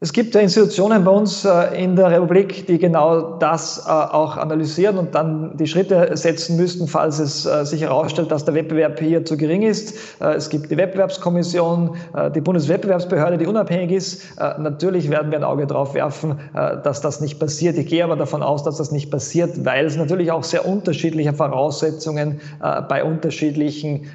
Es 0.04 0.12
gibt 0.12 0.36
Institutionen 0.36 1.06
bei 1.06 1.12
uns 1.12 1.46
äh, 1.46 1.82
in 1.82 1.96
der 1.96 2.12
Republik, 2.12 2.68
die 2.68 2.78
genau 2.78 3.38
das 3.38 3.86
äh, 3.88 3.90
auch 3.90 4.36
analysieren 4.36 4.98
und 4.98 5.16
dann 5.16 5.56
die 5.56 5.66
Schritte 5.66 6.18
setzen 6.18 6.58
müssten, 6.58 6.90
falls 6.90 7.20
es 7.20 7.46
äh, 7.46 7.66
sich 7.66 7.84
herausstellt, 7.84 8.30
dass 8.30 8.44
der 8.44 8.54
Wettbewerb 8.54 9.00
hier 9.00 9.24
zu 9.24 9.38
gering 9.38 9.62
ist. 9.62 9.96
Es 10.20 10.50
gibt 10.50 10.70
die 10.70 10.76
Wettbewerbskommission, 10.76 11.96
die 12.36 12.42
Bundeswettbewerbsbehörde, 12.42 13.38
die 13.38 13.46
unabhängig 13.46 13.92
ist. 13.92 14.24
Natürlich 14.60 15.10
werden 15.10 15.32
wir 15.32 15.38
ein 15.38 15.44
Auge 15.44 15.68
drauf 15.68 15.94
werfen, 15.94 16.40
dass 16.54 17.02
das 17.02 17.22
nicht 17.22 17.40
passiert. 17.40 17.78
Ich 17.78 17.88
gehe 17.88 18.04
aber 18.04 18.16
davon 18.16 18.44
aus, 18.44 18.64
dass 18.64 18.78
das 18.78 18.92
nicht 18.92 19.10
passiert, 19.12 19.66
weil 19.66 19.86
es 19.86 19.96
natürlich 19.96 20.32
auch 20.32 20.44
sehr 20.44 20.66
unterschiedliche 20.66 21.34
Voraussetzungen 21.34 22.42
bei 22.90 23.04
unterschiedlichen 23.04 24.08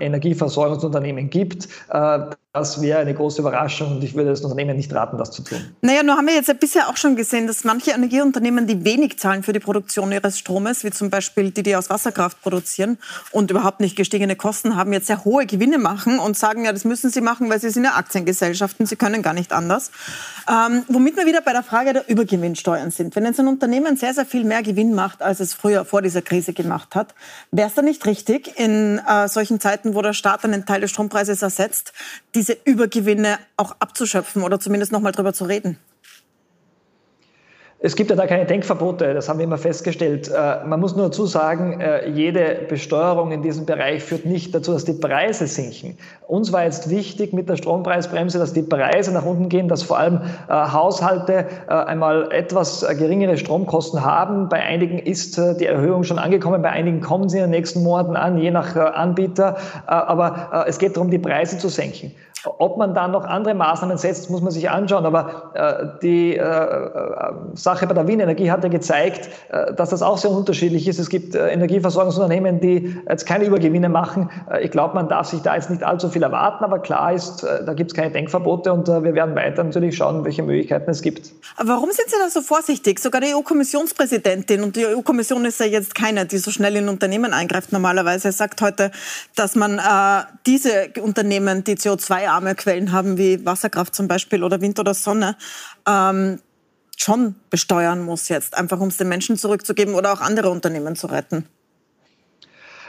Energieversorgungsunternehmen 0.00 1.30
gibt. 1.30 1.68
Das 2.54 2.82
wäre 2.82 2.98
eine 2.98 3.14
große 3.14 3.40
Überraschung 3.40 3.92
und 3.92 4.04
ich 4.04 4.14
würde 4.14 4.28
das 4.28 4.42
Unternehmen 4.42 4.76
nicht 4.76 4.92
raten, 4.92 5.16
das 5.16 5.30
zu 5.30 5.42
tun. 5.42 5.74
Naja, 5.80 6.02
nur 6.02 6.18
haben 6.18 6.26
wir 6.26 6.34
jetzt 6.34 6.48
ja 6.48 6.54
bisher 6.54 6.90
auch 6.90 6.98
schon 6.98 7.16
gesehen, 7.16 7.46
dass 7.46 7.64
manche 7.64 7.92
Energieunternehmen, 7.92 8.66
die 8.66 8.84
wenig 8.84 9.18
zahlen 9.18 9.42
für 9.42 9.54
die 9.54 9.58
Produktion 9.58 10.12
ihres 10.12 10.38
Stromes, 10.38 10.84
wie 10.84 10.90
zum 10.90 11.08
Beispiel 11.08 11.50
die, 11.50 11.62
die 11.62 11.74
aus 11.74 11.88
Wasserkraft 11.88 12.42
produzieren 12.42 12.98
und 13.30 13.50
überhaupt 13.50 13.80
nicht 13.80 13.96
gestiegene 13.96 14.36
Kosten 14.36 14.76
haben, 14.76 14.92
jetzt 14.92 15.06
sehr 15.06 15.24
hohe 15.24 15.46
Gewinne 15.46 15.78
machen 15.78 16.18
und 16.18 16.36
sagen, 16.36 16.66
ja, 16.66 16.72
das 16.72 16.84
müssen 16.84 17.08
sie 17.08 17.22
machen, 17.22 17.48
weil 17.48 17.58
sie 17.58 17.70
sind 17.70 17.84
ja 17.84 17.94
Aktiengesellschaften, 17.94 18.84
sie 18.84 18.96
können 18.96 19.22
gar 19.22 19.32
nicht 19.32 19.54
anders. 19.54 19.90
Ähm, 20.46 20.82
womit 20.88 21.16
wir 21.16 21.24
wieder 21.24 21.40
bei 21.40 21.54
der 21.54 21.62
Frage 21.62 21.94
der 21.94 22.06
Übergewinnsteuern 22.06 22.90
sind. 22.90 23.16
Wenn 23.16 23.24
jetzt 23.24 23.40
ein 23.40 23.48
Unternehmen 23.48 23.96
sehr, 23.96 24.12
sehr 24.12 24.26
viel 24.26 24.44
mehr 24.44 24.62
Gewinn 24.62 24.94
macht, 24.94 25.22
als 25.22 25.40
es 25.40 25.54
früher 25.54 25.86
vor 25.86 26.02
dieser 26.02 26.20
Krise 26.20 26.52
gemacht 26.52 26.96
hat, 26.96 27.14
wäre 27.50 27.68
es 27.68 27.74
dann 27.74 27.86
nicht 27.86 28.04
richtig, 28.04 28.58
in 28.58 28.98
äh, 29.08 29.26
solchen 29.26 29.58
Zeiten, 29.58 29.94
wo 29.94 30.02
der 30.02 30.12
Staat 30.12 30.44
einen 30.44 30.66
Teil 30.66 30.82
des 30.82 30.90
Strompreises 30.90 31.40
ersetzt, 31.40 31.94
die 32.34 32.41
diese 32.42 32.56
Übergewinne 32.64 33.38
auch 33.56 33.76
abzuschöpfen 33.78 34.42
oder 34.42 34.58
zumindest 34.58 34.90
noch 34.90 35.00
mal 35.00 35.12
drüber 35.12 35.32
zu 35.32 35.44
reden? 35.44 35.78
Es 37.84 37.96
gibt 37.96 38.10
ja 38.10 38.16
da 38.16 38.28
keine 38.28 38.46
Denkverbote, 38.46 39.12
das 39.12 39.28
haben 39.28 39.40
wir 39.40 39.44
immer 39.44 39.58
festgestellt. 39.58 40.28
Äh, 40.28 40.64
man 40.64 40.78
muss 40.78 40.94
nur 40.94 41.06
dazu 41.06 41.26
sagen, 41.26 41.80
äh, 41.80 42.08
jede 42.10 42.60
Besteuerung 42.68 43.32
in 43.32 43.42
diesem 43.42 43.66
Bereich 43.66 44.04
führt 44.04 44.24
nicht 44.24 44.54
dazu, 44.54 44.72
dass 44.72 44.84
die 44.84 44.92
Preise 44.92 45.48
sinken. 45.48 45.98
Uns 46.28 46.52
war 46.52 46.64
jetzt 46.64 46.90
wichtig 46.90 47.32
mit 47.32 47.48
der 47.48 47.56
Strompreisbremse, 47.56 48.38
dass 48.38 48.52
die 48.52 48.62
Preise 48.62 49.12
nach 49.12 49.24
unten 49.24 49.48
gehen, 49.48 49.66
dass 49.66 49.82
vor 49.82 49.98
allem 49.98 50.20
äh, 50.48 50.52
Haushalte 50.52 51.46
einmal 51.66 52.30
etwas 52.30 52.86
geringere 52.98 53.36
Stromkosten 53.36 54.04
haben. 54.04 54.48
Bei 54.48 54.62
einigen 54.62 54.98
ist 54.98 55.36
die 55.36 55.66
Erhöhung 55.66 56.04
schon 56.04 56.18
angekommen, 56.18 56.62
bei 56.62 56.70
einigen 56.70 57.00
kommen 57.00 57.28
sie 57.28 57.38
in 57.38 57.44
den 57.44 57.50
nächsten 57.50 57.82
Monaten 57.82 58.16
an, 58.16 58.38
je 58.38 58.50
nach 58.50 58.76
Anbieter. 58.76 59.56
Aber 59.86 60.64
es 60.66 60.78
geht 60.78 60.96
darum, 60.96 61.10
die 61.10 61.18
Preise 61.18 61.58
zu 61.58 61.68
senken. 61.68 62.12
Ob 62.44 62.76
man 62.76 62.94
da 62.94 63.08
noch 63.08 63.24
andere 63.24 63.54
Maßnahmen 63.54 63.98
setzt, 63.98 64.30
muss 64.30 64.40
man 64.40 64.50
sich 64.50 64.68
anschauen. 64.68 65.06
Aber 65.06 65.52
äh, 65.54 66.00
die 66.02 66.36
äh, 66.36 66.40
äh, 66.40 67.32
Sache 67.54 67.86
bei 67.86 67.94
der 67.94 68.08
Wien 68.08 68.20
Energie 68.20 68.50
hat 68.50 68.62
ja 68.64 68.68
gezeigt, 68.68 69.28
äh, 69.50 69.72
dass 69.74 69.90
das 69.90 70.02
auch 70.02 70.18
sehr 70.18 70.30
unterschiedlich 70.30 70.88
ist. 70.88 70.98
Es 70.98 71.08
gibt 71.08 71.34
äh, 71.34 71.50
Energieversorgungsunternehmen, 71.50 72.60
die 72.60 72.96
jetzt 73.08 73.26
keine 73.26 73.44
Übergewinne 73.44 73.88
machen. 73.88 74.30
Äh, 74.50 74.64
ich 74.64 74.70
glaube, 74.70 74.94
man 74.94 75.08
darf 75.08 75.28
sich 75.28 75.40
da 75.42 75.54
jetzt 75.54 75.70
nicht 75.70 75.82
allzu 75.82 76.08
viel 76.08 76.22
erwarten. 76.22 76.64
Aber 76.64 76.80
klar 76.80 77.12
ist, 77.12 77.42
da 77.42 77.74
gibt 77.74 77.92
es 77.92 77.96
keine 77.96 78.10
Denkverbote 78.10 78.72
und 78.72 78.88
wir 78.88 79.14
werden 79.14 79.34
weiter 79.34 79.64
natürlich 79.64 79.96
schauen, 79.96 80.24
welche 80.24 80.42
Möglichkeiten 80.42 80.90
es 80.90 81.02
gibt. 81.02 81.32
Warum 81.62 81.90
sind 81.90 82.08
Sie 82.08 82.16
da 82.20 82.28
so 82.28 82.40
vorsichtig? 82.40 82.98
Sogar 82.98 83.20
die 83.20 83.34
EU-Kommissionspräsidentin, 83.34 84.62
und 84.62 84.76
die 84.76 84.86
EU-Kommission 84.86 85.44
ist 85.44 85.60
ja 85.60 85.66
jetzt 85.66 85.94
keine, 85.94 86.26
die 86.26 86.38
so 86.38 86.50
schnell 86.50 86.76
in 86.76 86.88
Unternehmen 86.88 87.32
eingreift 87.32 87.72
normalerweise, 87.72 88.32
sagt 88.32 88.60
heute, 88.62 88.90
dass 89.36 89.54
man 89.54 89.80
diese 90.46 90.88
Unternehmen, 91.02 91.64
die 91.64 91.76
CO2 91.76 92.31
arme 92.32 92.54
Quellen 92.54 92.92
haben, 92.92 93.18
wie 93.18 93.44
Wasserkraft 93.44 93.94
zum 93.94 94.08
Beispiel 94.08 94.42
oder 94.42 94.60
Wind 94.60 94.78
oder 94.78 94.94
Sonne, 94.94 95.36
ähm, 95.86 96.40
schon 96.96 97.34
besteuern 97.50 98.02
muss 98.02 98.28
jetzt, 98.28 98.56
einfach 98.56 98.80
um 98.80 98.88
es 98.88 98.96
den 98.96 99.08
Menschen 99.08 99.36
zurückzugeben 99.36 99.94
oder 99.94 100.12
auch 100.12 100.20
andere 100.20 100.50
Unternehmen 100.50 100.96
zu 100.96 101.06
retten. 101.06 101.46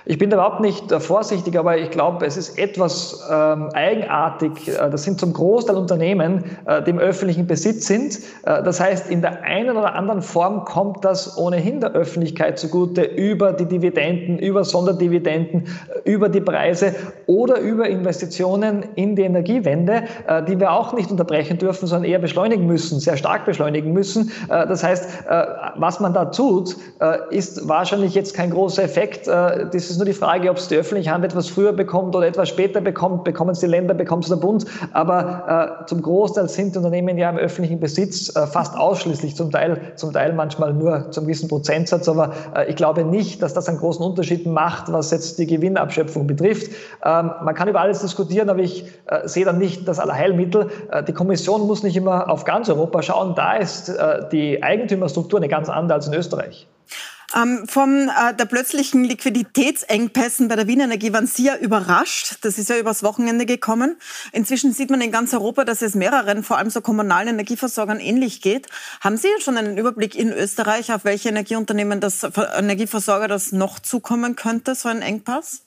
Ich 0.05 0.17
bin 0.17 0.29
da 0.29 0.35
überhaupt 0.35 0.59
nicht 0.59 0.91
äh, 0.91 0.99
vorsichtig, 0.99 1.57
aber 1.57 1.77
ich 1.77 1.89
glaube, 1.89 2.25
es 2.25 2.35
ist 2.35 2.57
etwas 2.59 3.23
ähm, 3.31 3.69
eigenartig. 3.73 4.67
Äh, 4.67 4.89
das 4.89 5.03
sind 5.03 5.17
zum 5.17 5.31
Großteil 5.31 5.77
Unternehmen, 5.77 6.43
äh, 6.65 6.83
die 6.83 6.89
im 6.89 6.99
öffentlichen 6.99 7.47
Besitz 7.47 7.87
sind. 7.87 8.19
Äh, 8.45 8.63
das 8.63 8.81
heißt, 8.81 9.09
in 9.09 9.21
der 9.21 9.43
einen 9.43 9.77
oder 9.77 9.95
anderen 9.95 10.21
Form 10.21 10.65
kommt 10.65 11.05
das 11.05 11.37
ohnehin 11.37 11.79
der 11.79 11.93
Öffentlichkeit 11.93 12.59
zugute 12.59 13.03
über 13.03 13.53
die 13.53 13.65
Dividenden, 13.65 14.39
über 14.39 14.65
Sonderdividenden, 14.65 15.67
äh, 16.03 16.11
über 16.11 16.27
die 16.27 16.41
Preise 16.41 16.93
oder 17.25 17.59
über 17.59 17.87
Investitionen 17.87 18.83
in 18.95 19.15
die 19.15 19.21
Energiewende, 19.23 20.03
äh, 20.27 20.43
die 20.43 20.59
wir 20.59 20.73
auch 20.73 20.91
nicht 20.91 21.11
unterbrechen 21.11 21.57
dürfen, 21.57 21.87
sondern 21.87 22.09
eher 22.09 22.19
beschleunigen 22.19 22.67
müssen, 22.67 22.99
sehr 22.99 23.15
stark 23.15 23.45
beschleunigen 23.45 23.93
müssen. 23.93 24.31
das 24.49 24.83
heißt, 24.83 25.07
was 25.75 25.99
man 25.99 26.13
da 26.13 26.25
tut, 26.25 26.75
ist 27.29 27.67
wahrscheinlich 27.67 28.13
jetzt 28.15 28.33
kein 28.33 28.51
großer 28.51 28.83
Effekt. 28.83 29.29
Dieses 29.73 29.92
ist 29.93 29.97
nur 29.99 30.05
die 30.05 30.13
Frage, 30.13 30.49
ob 30.49 30.57
es 30.57 30.67
die 30.67 30.75
öffentliche 30.75 31.11
Hand 31.11 31.23
etwas 31.23 31.47
früher 31.47 31.73
bekommt 31.73 32.15
oder 32.15 32.27
etwas 32.27 32.49
später 32.49 32.81
bekommt. 32.81 33.23
Bekommen 33.23 33.51
es 33.51 33.59
die 33.59 33.67
Länder, 33.67 33.93
bekommt 33.93 34.25
es 34.25 34.29
der 34.29 34.37
Bund. 34.37 34.65
Aber 34.91 35.79
äh, 35.83 35.85
zum 35.85 36.01
Großteil 36.01 36.49
sind 36.49 36.73
die 36.73 36.77
Unternehmen 36.77 37.17
ja 37.17 37.29
im 37.29 37.37
öffentlichen 37.37 37.79
Besitz, 37.79 38.35
äh, 38.35 38.47
fast 38.47 38.75
ausschließlich, 38.75 39.35
zum 39.35 39.51
Teil, 39.51 39.93
zum 39.95 40.11
Teil 40.13 40.33
manchmal 40.33 40.73
nur 40.73 41.11
zum 41.11 41.25
gewissen 41.25 41.47
Prozentsatz. 41.47 42.09
Aber 42.09 42.33
äh, 42.55 42.69
ich 42.69 42.75
glaube 42.75 43.03
nicht, 43.03 43.41
dass 43.41 43.53
das 43.53 43.69
einen 43.69 43.77
großen 43.77 44.03
Unterschied 44.03 44.45
macht, 44.45 44.91
was 44.91 45.11
jetzt 45.11 45.39
die 45.39 45.47
Gewinnabschöpfung 45.47 46.27
betrifft. 46.27 46.71
Ähm, 47.05 47.31
man 47.43 47.55
kann 47.55 47.67
über 47.67 47.81
alles 47.81 48.01
diskutieren, 48.01 48.49
aber 48.49 48.59
ich 48.59 48.85
äh, 49.05 49.27
sehe 49.27 49.45
dann 49.45 49.57
nicht 49.59 49.87
das 49.87 49.99
Allerheilmittel. 49.99 50.69
Äh, 50.91 51.03
die 51.03 51.13
Kommission 51.13 51.67
muss 51.67 51.83
nicht 51.83 51.95
immer 51.95 52.29
auf 52.29 52.45
ganz 52.45 52.69
Europa 52.69 53.01
schauen. 53.01 53.35
Da 53.35 53.55
ist 53.55 53.89
äh, 53.89 54.27
die 54.31 54.61
Eigentümerstruktur 54.61 55.39
eine 55.39 55.47
ganz 55.47 55.69
andere 55.69 55.95
als 55.95 56.07
in 56.07 56.13
Österreich. 56.13 56.67
Ähm, 57.35 57.67
von 57.67 58.09
äh, 58.09 58.35
der 58.35 58.45
plötzlichen 58.45 59.03
Liquiditätsengpässen 59.03 60.47
bei 60.47 60.55
der 60.55 60.67
Wiener 60.67 60.83
Energie 60.83 61.13
waren 61.13 61.25
Sie 61.25 61.45
ja 61.45 61.57
überrascht. 61.57 62.37
Das 62.41 62.57
ist 62.59 62.69
ja 62.69 62.77
übers 62.77 63.01
Wochenende 63.03 63.45
gekommen. 63.45 63.97
Inzwischen 64.31 64.71
sieht 64.73 64.89
man 64.89 65.01
in 65.01 65.11
ganz 65.11 65.33
Europa, 65.33 65.65
dass 65.65 65.81
es 65.81 65.95
mehreren, 65.95 66.43
vor 66.43 66.57
allem 66.57 66.69
so 66.69 66.81
kommunalen 66.81 67.29
Energieversorgern 67.29 67.99
ähnlich 67.99 68.41
geht. 68.41 68.67
Haben 69.01 69.17
Sie 69.17 69.27
schon 69.39 69.57
einen 69.57 69.77
Überblick 69.77 70.15
in 70.15 70.31
Österreich, 70.31 70.93
auf 70.93 71.05
welche 71.05 71.29
Energieunternehmen 71.29 71.99
das 71.99 72.23
Energieversorger 72.23 73.27
das 73.27 73.51
noch 73.51 73.79
zukommen 73.79 74.35
könnte, 74.35 74.75
so 74.75 74.89
ein 74.89 75.01
Engpass? 75.01 75.62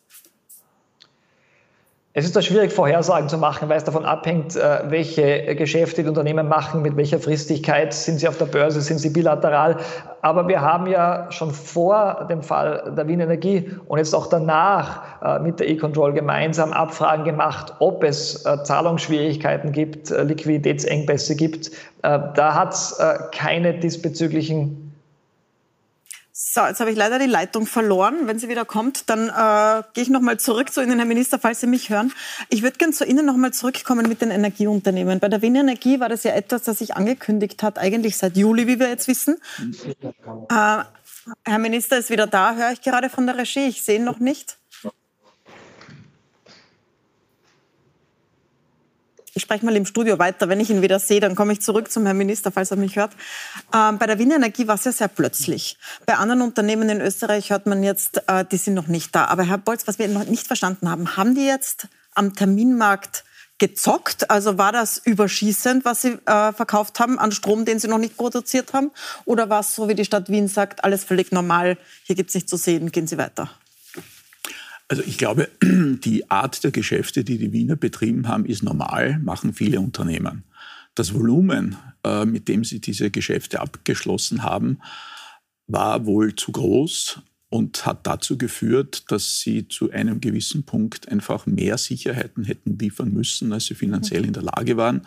Es 2.18 2.24
ist 2.24 2.34
da 2.34 2.40
schwierig, 2.40 2.72
Vorhersagen 2.72 3.28
zu 3.28 3.36
machen, 3.36 3.68
weil 3.68 3.76
es 3.76 3.84
davon 3.84 4.06
abhängt, 4.06 4.56
äh, 4.56 4.84
welche 4.88 5.54
Geschäfte 5.54 6.02
die 6.02 6.08
Unternehmen 6.08 6.48
machen, 6.48 6.80
mit 6.80 6.96
welcher 6.96 7.18
Fristigkeit, 7.18 7.92
sind 7.92 8.20
sie 8.20 8.26
auf 8.26 8.38
der 8.38 8.46
Börse, 8.46 8.80
sind 8.80 9.00
sie 9.00 9.10
bilateral. 9.10 9.76
Aber 10.22 10.48
wir 10.48 10.62
haben 10.62 10.86
ja 10.86 11.26
schon 11.30 11.50
vor 11.50 12.26
dem 12.30 12.42
Fall 12.42 12.94
der 12.96 13.06
Wien 13.06 13.20
Energie 13.20 13.70
und 13.88 13.98
jetzt 13.98 14.14
auch 14.14 14.28
danach 14.28 15.02
äh, 15.22 15.40
mit 15.40 15.60
der 15.60 15.68
E-Control 15.68 16.14
gemeinsam 16.14 16.72
Abfragen 16.72 17.26
gemacht, 17.26 17.74
ob 17.80 18.02
es 18.02 18.46
äh, 18.46 18.62
Zahlungsschwierigkeiten 18.62 19.72
gibt, 19.72 20.08
Liquiditätsengpässe 20.08 21.36
gibt. 21.36 21.70
Da 22.00 22.54
hat 22.54 22.72
es 22.72 22.98
keine 23.32 23.74
diesbezüglichen 23.74 24.85
so, 26.38 26.60
jetzt 26.66 26.80
habe 26.80 26.90
ich 26.90 26.98
leider 26.98 27.18
die 27.18 27.24
Leitung 27.24 27.66
verloren. 27.66 28.26
Wenn 28.26 28.38
sie 28.38 28.50
wieder 28.50 28.66
kommt, 28.66 29.08
dann 29.08 29.30
äh, 29.30 29.82
gehe 29.94 30.02
ich 30.02 30.10
nochmal 30.10 30.38
zurück 30.38 30.70
zu 30.70 30.82
Ihnen, 30.82 30.98
Herr 30.98 31.06
Minister, 31.06 31.38
falls 31.38 31.60
Sie 31.60 31.66
mich 31.66 31.88
hören. 31.88 32.12
Ich 32.50 32.62
würde 32.62 32.76
gerne 32.76 32.92
zu 32.92 33.06
Ihnen 33.06 33.24
nochmal 33.24 33.54
zurückkommen 33.54 34.06
mit 34.06 34.20
den 34.20 34.30
Energieunternehmen. 34.30 35.18
Bei 35.18 35.30
der 35.30 35.40
Wien 35.40 35.54
Energie 35.54 35.98
war 35.98 36.10
das 36.10 36.24
ja 36.24 36.32
etwas, 36.32 36.64
das 36.64 36.80
sich 36.80 36.94
angekündigt 36.94 37.62
hat, 37.62 37.78
eigentlich 37.78 38.18
seit 38.18 38.36
Juli, 38.36 38.66
wie 38.66 38.78
wir 38.78 38.90
jetzt 38.90 39.08
wissen. 39.08 39.38
Äh, 40.50 40.84
Herr 41.44 41.58
Minister 41.58 41.96
ist 41.96 42.10
wieder 42.10 42.26
da, 42.26 42.54
höre 42.54 42.72
ich 42.72 42.82
gerade 42.82 43.08
von 43.08 43.26
der 43.26 43.38
Regie. 43.38 43.68
Ich 43.68 43.82
sehe 43.82 43.96
ihn 43.96 44.04
noch 44.04 44.18
nicht. 44.18 44.58
Ich 49.36 49.42
spreche 49.42 49.66
mal 49.66 49.76
im 49.76 49.84
Studio 49.84 50.18
weiter. 50.18 50.48
Wenn 50.48 50.60
ich 50.60 50.70
ihn 50.70 50.80
wieder 50.80 50.98
sehe, 50.98 51.20
dann 51.20 51.34
komme 51.34 51.52
ich 51.52 51.60
zurück 51.60 51.92
zum 51.92 52.06
Herrn 52.06 52.16
Minister, 52.16 52.50
falls 52.50 52.70
er 52.70 52.78
mich 52.78 52.96
hört. 52.96 53.12
Ähm, 53.74 53.98
bei 53.98 54.06
der 54.06 54.18
Wiener 54.18 54.36
Energie 54.36 54.66
war 54.66 54.76
es 54.76 54.84
ja 54.84 54.92
sehr 54.92 55.08
plötzlich. 55.08 55.76
Bei 56.06 56.14
anderen 56.14 56.40
Unternehmen 56.40 56.88
in 56.88 57.02
Österreich 57.02 57.50
hört 57.50 57.66
man 57.66 57.82
jetzt, 57.82 58.22
äh, 58.28 58.46
die 58.50 58.56
sind 58.56 58.72
noch 58.72 58.86
nicht 58.86 59.14
da. 59.14 59.26
Aber 59.26 59.42
Herr 59.42 59.58
Bolz, 59.58 59.86
was 59.86 59.98
wir 59.98 60.08
noch 60.08 60.24
nicht 60.24 60.46
verstanden 60.46 60.90
haben, 60.90 61.18
haben 61.18 61.34
die 61.34 61.44
jetzt 61.44 61.86
am 62.14 62.34
Terminmarkt 62.34 63.24
gezockt? 63.58 64.30
Also 64.30 64.56
war 64.56 64.72
das 64.72 64.96
überschießend, 64.96 65.84
was 65.84 66.00
Sie 66.00 66.16
äh, 66.24 66.52
verkauft 66.54 66.98
haben 66.98 67.18
an 67.18 67.30
Strom, 67.30 67.66
den 67.66 67.78
Sie 67.78 67.88
noch 67.88 67.98
nicht 67.98 68.16
produziert 68.16 68.72
haben? 68.72 68.90
Oder 69.26 69.50
war 69.50 69.60
es 69.60 69.74
so, 69.74 69.86
wie 69.86 69.94
die 69.94 70.06
Stadt 70.06 70.30
Wien 70.30 70.48
sagt, 70.48 70.82
alles 70.82 71.04
völlig 71.04 71.30
normal, 71.30 71.76
hier 72.04 72.16
gibt 72.16 72.30
es 72.30 72.34
nichts 72.34 72.48
zu 72.48 72.56
sehen, 72.56 72.90
gehen 72.90 73.06
Sie 73.06 73.18
weiter? 73.18 73.50
Also 74.88 75.02
ich 75.02 75.18
glaube, 75.18 75.48
die 75.62 76.30
Art 76.30 76.62
der 76.62 76.70
Geschäfte, 76.70 77.24
die 77.24 77.38
die 77.38 77.52
Wiener 77.52 77.76
betrieben 77.76 78.28
haben, 78.28 78.46
ist 78.46 78.62
normal, 78.62 79.18
machen 79.18 79.52
viele 79.52 79.80
Unternehmen. 79.80 80.44
Das 80.94 81.12
Volumen, 81.12 81.76
äh, 82.04 82.24
mit 82.24 82.48
dem 82.48 82.64
sie 82.64 82.80
diese 82.80 83.10
Geschäfte 83.10 83.60
abgeschlossen 83.60 84.42
haben, 84.42 84.80
war 85.66 86.06
wohl 86.06 86.34
zu 86.34 86.52
groß 86.52 87.20
und 87.48 87.86
hat 87.86 88.06
dazu 88.06 88.38
geführt, 88.38 89.10
dass 89.10 89.40
sie 89.40 89.68
zu 89.68 89.90
einem 89.90 90.20
gewissen 90.20 90.64
Punkt 90.64 91.08
einfach 91.08 91.46
mehr 91.46 91.78
Sicherheiten 91.78 92.44
hätten 92.44 92.78
liefern 92.78 93.12
müssen, 93.12 93.52
als 93.52 93.66
sie 93.66 93.74
finanziell 93.74 94.24
in 94.24 94.32
der 94.32 94.42
Lage 94.42 94.76
waren. 94.76 95.06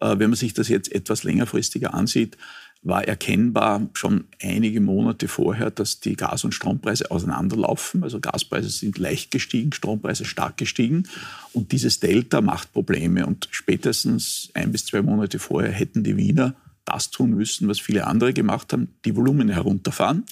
Äh, 0.00 0.18
wenn 0.18 0.30
man 0.30 0.36
sich 0.36 0.54
das 0.54 0.68
jetzt 0.68 0.92
etwas 0.92 1.24
längerfristiger 1.24 1.94
ansieht, 1.94 2.36
war 2.82 3.04
erkennbar 3.04 3.88
schon 3.92 4.24
einige 4.42 4.80
Monate 4.80 5.28
vorher, 5.28 5.70
dass 5.70 6.00
die 6.00 6.16
Gas- 6.16 6.44
und 6.44 6.54
Strompreise 6.54 7.10
auseinanderlaufen. 7.10 8.02
Also 8.02 8.20
Gaspreise 8.20 8.70
sind 8.70 8.96
leicht 8.96 9.30
gestiegen, 9.30 9.72
Strompreise 9.72 10.24
stark 10.24 10.56
gestiegen. 10.56 11.04
Und 11.52 11.72
dieses 11.72 12.00
Delta 12.00 12.40
macht 12.40 12.72
Probleme. 12.72 13.26
Und 13.26 13.48
spätestens 13.50 14.50
ein 14.54 14.72
bis 14.72 14.86
zwei 14.86 15.02
Monate 15.02 15.38
vorher 15.38 15.72
hätten 15.72 16.04
die 16.04 16.16
Wiener 16.16 16.54
das 16.86 17.10
tun 17.10 17.30
müssen, 17.30 17.68
was 17.68 17.78
viele 17.78 18.06
andere 18.06 18.32
gemacht 18.32 18.72
haben, 18.72 18.88
die 19.04 19.14
Volumen 19.14 19.50
herunterfahren. 19.50 20.24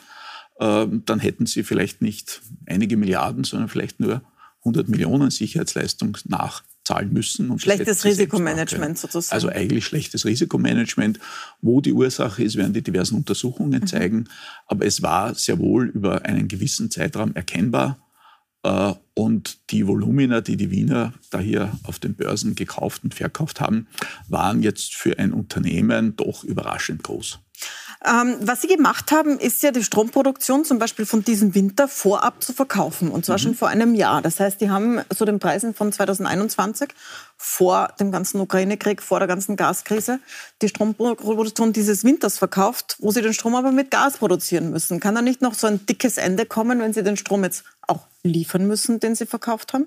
Ähm, 0.59 1.03
dann 1.05 1.21
hätten 1.21 1.45
sie 1.45 1.63
vielleicht 1.63 2.01
nicht 2.01 2.41
einige 2.67 2.97
Milliarden, 2.97 3.45
sondern 3.45 3.69
vielleicht 3.69 4.01
nur 4.01 4.23
100 4.61 4.89
Millionen 4.89 5.31
Sicherheitsleistung 5.31 6.17
nach 6.25 6.63
zahlen 6.88 7.12
müssen. 7.12 7.51
Und 7.51 7.61
schlechtes 7.61 8.05
Risikomanagement 8.05 8.98
sozusagen. 8.98 9.35
Also 9.35 9.48
eigentlich 9.48 9.85
schlechtes 9.85 10.24
Risikomanagement. 10.24 11.18
Wo 11.61 11.83
die 11.83 11.92
Ursache 11.92 12.42
ist, 12.42 12.57
werden 12.57 12.72
die 12.72 12.83
diversen 12.83 13.16
Untersuchungen 13.16 13.83
mhm. 13.83 13.87
zeigen. 13.87 14.24
Aber 14.66 14.87
es 14.87 15.03
war 15.03 15.35
sehr 15.35 15.59
wohl 15.59 15.88
über 15.88 16.24
einen 16.24 16.48
gewissen 16.48 16.90
Zeitraum 16.90 17.35
erkennbar. 17.35 17.98
Äh, 18.62 18.94
und 19.12 19.70
die 19.70 19.87
Volumina, 19.87 20.40
die 20.40 20.57
die 20.57 20.70
Wiener 20.70 21.12
da 21.31 21.40
hier 21.40 21.72
auf 21.83 21.98
den 21.98 22.14
Börsen 22.14 22.55
gekauft 22.55 23.05
und 23.05 23.14
verkauft 23.14 23.61
haben, 23.61 23.87
waren 24.29 24.62
jetzt 24.62 24.94
für 24.94 25.18
ein 25.18 25.35
Unternehmen 25.35 26.16
doch 26.16 26.42
überraschend 26.42 27.03
groß. 27.03 27.38
Ähm, 28.05 28.37
was 28.41 28.63
Sie 28.63 28.69
gemacht 28.69 29.11
haben, 29.11 29.39
ist 29.39 29.63
ja 29.63 29.73
die 29.73 29.83
Stromproduktion 29.83 30.65
zum 30.65 30.79
Beispiel 30.79 31.05
von 31.05 31.25
diesem 31.25 31.55
Winter 31.55 31.89
vorab 31.89 32.43
zu 32.43 32.53
verkaufen. 32.53 33.11
Und 33.11 33.25
zwar 33.25 33.39
mhm. 33.39 33.43
schon 33.43 33.55
vor 33.55 33.69
einem 33.69 33.95
Jahr. 33.95 34.23
Das 34.23 34.39
heißt, 34.39 34.61
die 34.61 34.71
haben 34.71 35.01
zu 35.15 35.25
den 35.25 35.41
Preisen 35.41 35.75
von 35.75 35.93
2021 35.93 36.91
vor 37.37 37.89
dem 37.99 38.13
ganzen 38.13 38.41
Ukraine-Krieg, 38.41 39.03
vor 39.03 39.19
der 39.19 39.29
ganzen 39.29 39.57
Gaskrise, 39.57 40.21
die 40.63 40.69
Stromproduktion 40.69 41.73
dieses 41.73 42.05
Winters 42.05 42.39
verkauft, 42.39 42.97
wo 43.01 43.11
sie 43.11 43.23
den 43.23 43.33
Strom 43.33 43.55
aber 43.55 43.73
mit 43.73 43.91
Gas 43.91 44.19
produzieren 44.19 44.71
müssen. 44.71 45.01
Kann 45.01 45.15
da 45.15 45.23
nicht 45.23 45.43
noch 45.43 45.55
so 45.55 45.67
ein 45.67 45.85
dickes 45.87 46.19
Ende 46.19 46.47
kommen, 46.47 46.81
wenn 46.81 46.93
sie 46.93 47.03
den 47.03 47.17
Strom 47.17 47.43
jetzt 47.43 47.65
auch 47.87 48.07
liefern 48.23 48.67
müssen, 48.67 49.01
den 49.01 49.15
sie 49.15 49.27
verkauft 49.27 49.73
haben? 49.73 49.87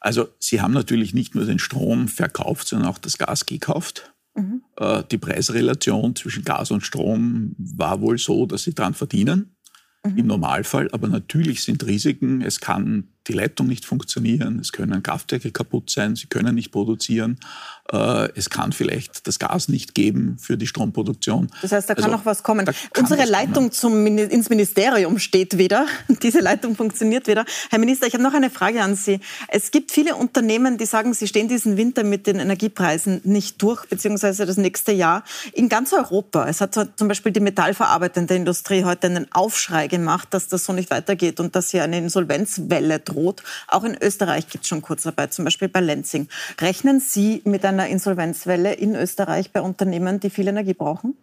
Also 0.00 0.28
Sie 0.40 0.60
haben 0.60 0.72
natürlich 0.72 1.14
nicht 1.14 1.36
nur 1.36 1.44
den 1.44 1.60
Strom 1.60 2.08
verkauft, 2.08 2.66
sondern 2.66 2.88
auch 2.88 2.98
das 2.98 3.18
Gas 3.18 3.46
gekauft. 3.46 4.11
Mhm. 4.34 4.62
Die 5.10 5.18
Preisrelation 5.18 6.16
zwischen 6.16 6.44
Gas 6.44 6.70
und 6.70 6.80
Strom 6.80 7.54
war 7.58 8.00
wohl 8.00 8.18
so, 8.18 8.46
dass 8.46 8.62
sie 8.62 8.74
daran 8.74 8.94
verdienen, 8.94 9.54
mhm. 10.04 10.18
im 10.18 10.26
Normalfall. 10.26 10.88
Aber 10.92 11.08
natürlich 11.08 11.62
sind 11.62 11.84
Risiken. 11.86 12.40
Es 12.40 12.60
kann 12.60 13.08
die 13.28 13.32
Leitung 13.32 13.68
nicht 13.68 13.84
funktionieren, 13.84 14.58
es 14.58 14.72
können 14.72 15.02
Kraftwerke 15.02 15.52
kaputt 15.52 15.90
sein, 15.90 16.16
sie 16.16 16.26
können 16.26 16.54
nicht 16.54 16.72
produzieren, 16.72 17.38
äh, 17.81 17.81
es 18.34 18.50
kann 18.50 18.72
vielleicht 18.72 19.26
das 19.26 19.38
Gas 19.38 19.68
nicht 19.68 19.94
geben 19.94 20.36
für 20.40 20.56
die 20.56 20.66
Stromproduktion. 20.66 21.50
Das 21.62 21.72
heißt, 21.72 21.88
da 21.88 21.94
kann 21.94 22.04
also, 22.04 22.16
noch 22.16 22.26
was 22.26 22.42
kommen. 22.42 22.68
Unsere 22.98 23.24
Leitung 23.24 23.72
zum, 23.72 24.06
ins 24.06 24.50
Ministerium 24.50 25.18
steht 25.18 25.58
wieder. 25.58 25.86
Diese 26.22 26.40
Leitung 26.40 26.76
funktioniert 26.76 27.26
wieder. 27.26 27.44
Herr 27.70 27.78
Minister, 27.78 28.06
ich 28.06 28.14
habe 28.14 28.22
noch 28.22 28.34
eine 28.34 28.50
Frage 28.50 28.82
an 28.82 28.96
Sie. 28.96 29.20
Es 29.48 29.70
gibt 29.70 29.92
viele 29.92 30.16
Unternehmen, 30.16 30.78
die 30.78 30.86
sagen, 30.86 31.14
sie 31.14 31.26
stehen 31.26 31.48
diesen 31.48 31.76
Winter 31.76 32.04
mit 32.04 32.26
den 32.26 32.38
Energiepreisen 32.38 33.20
nicht 33.24 33.62
durch, 33.62 33.86
beziehungsweise 33.86 34.46
das 34.46 34.56
nächste 34.56 34.92
Jahr. 34.92 35.24
In 35.52 35.68
ganz 35.68 35.92
Europa. 35.92 36.48
Es 36.48 36.60
hat 36.60 36.74
zum 36.74 37.08
Beispiel 37.08 37.32
die 37.32 37.40
metallverarbeitende 37.40 38.34
Industrie 38.34 38.84
heute 38.84 39.06
einen 39.06 39.30
Aufschrei 39.32 39.88
gemacht, 39.88 40.28
dass 40.30 40.48
das 40.48 40.64
so 40.64 40.72
nicht 40.72 40.90
weitergeht 40.90 41.40
und 41.40 41.54
dass 41.56 41.70
hier 41.70 41.84
eine 41.84 41.98
Insolvenzwelle 41.98 42.98
droht 42.98 43.22
droht. 43.22 43.42
Auch 43.68 43.84
in 43.84 43.96
Österreich 44.00 44.48
gibt 44.48 44.64
es 44.64 44.68
schon 44.68 44.82
Kurzarbeit, 44.82 45.32
zum 45.32 45.44
Beispiel 45.44 45.68
bei 45.68 45.80
Lenzing. 45.80 46.28
Rechnen 46.60 47.00
Sie 47.00 47.42
mit 47.44 47.64
einer 47.64 47.81
Insolvenzwelle 47.88 48.72
in 48.72 48.94
Österreich 48.94 49.52
bei 49.52 49.60
Unternehmen, 49.60 50.20
die 50.20 50.30
viel 50.30 50.48
Energie 50.48 50.74
brauchen? 50.74 51.16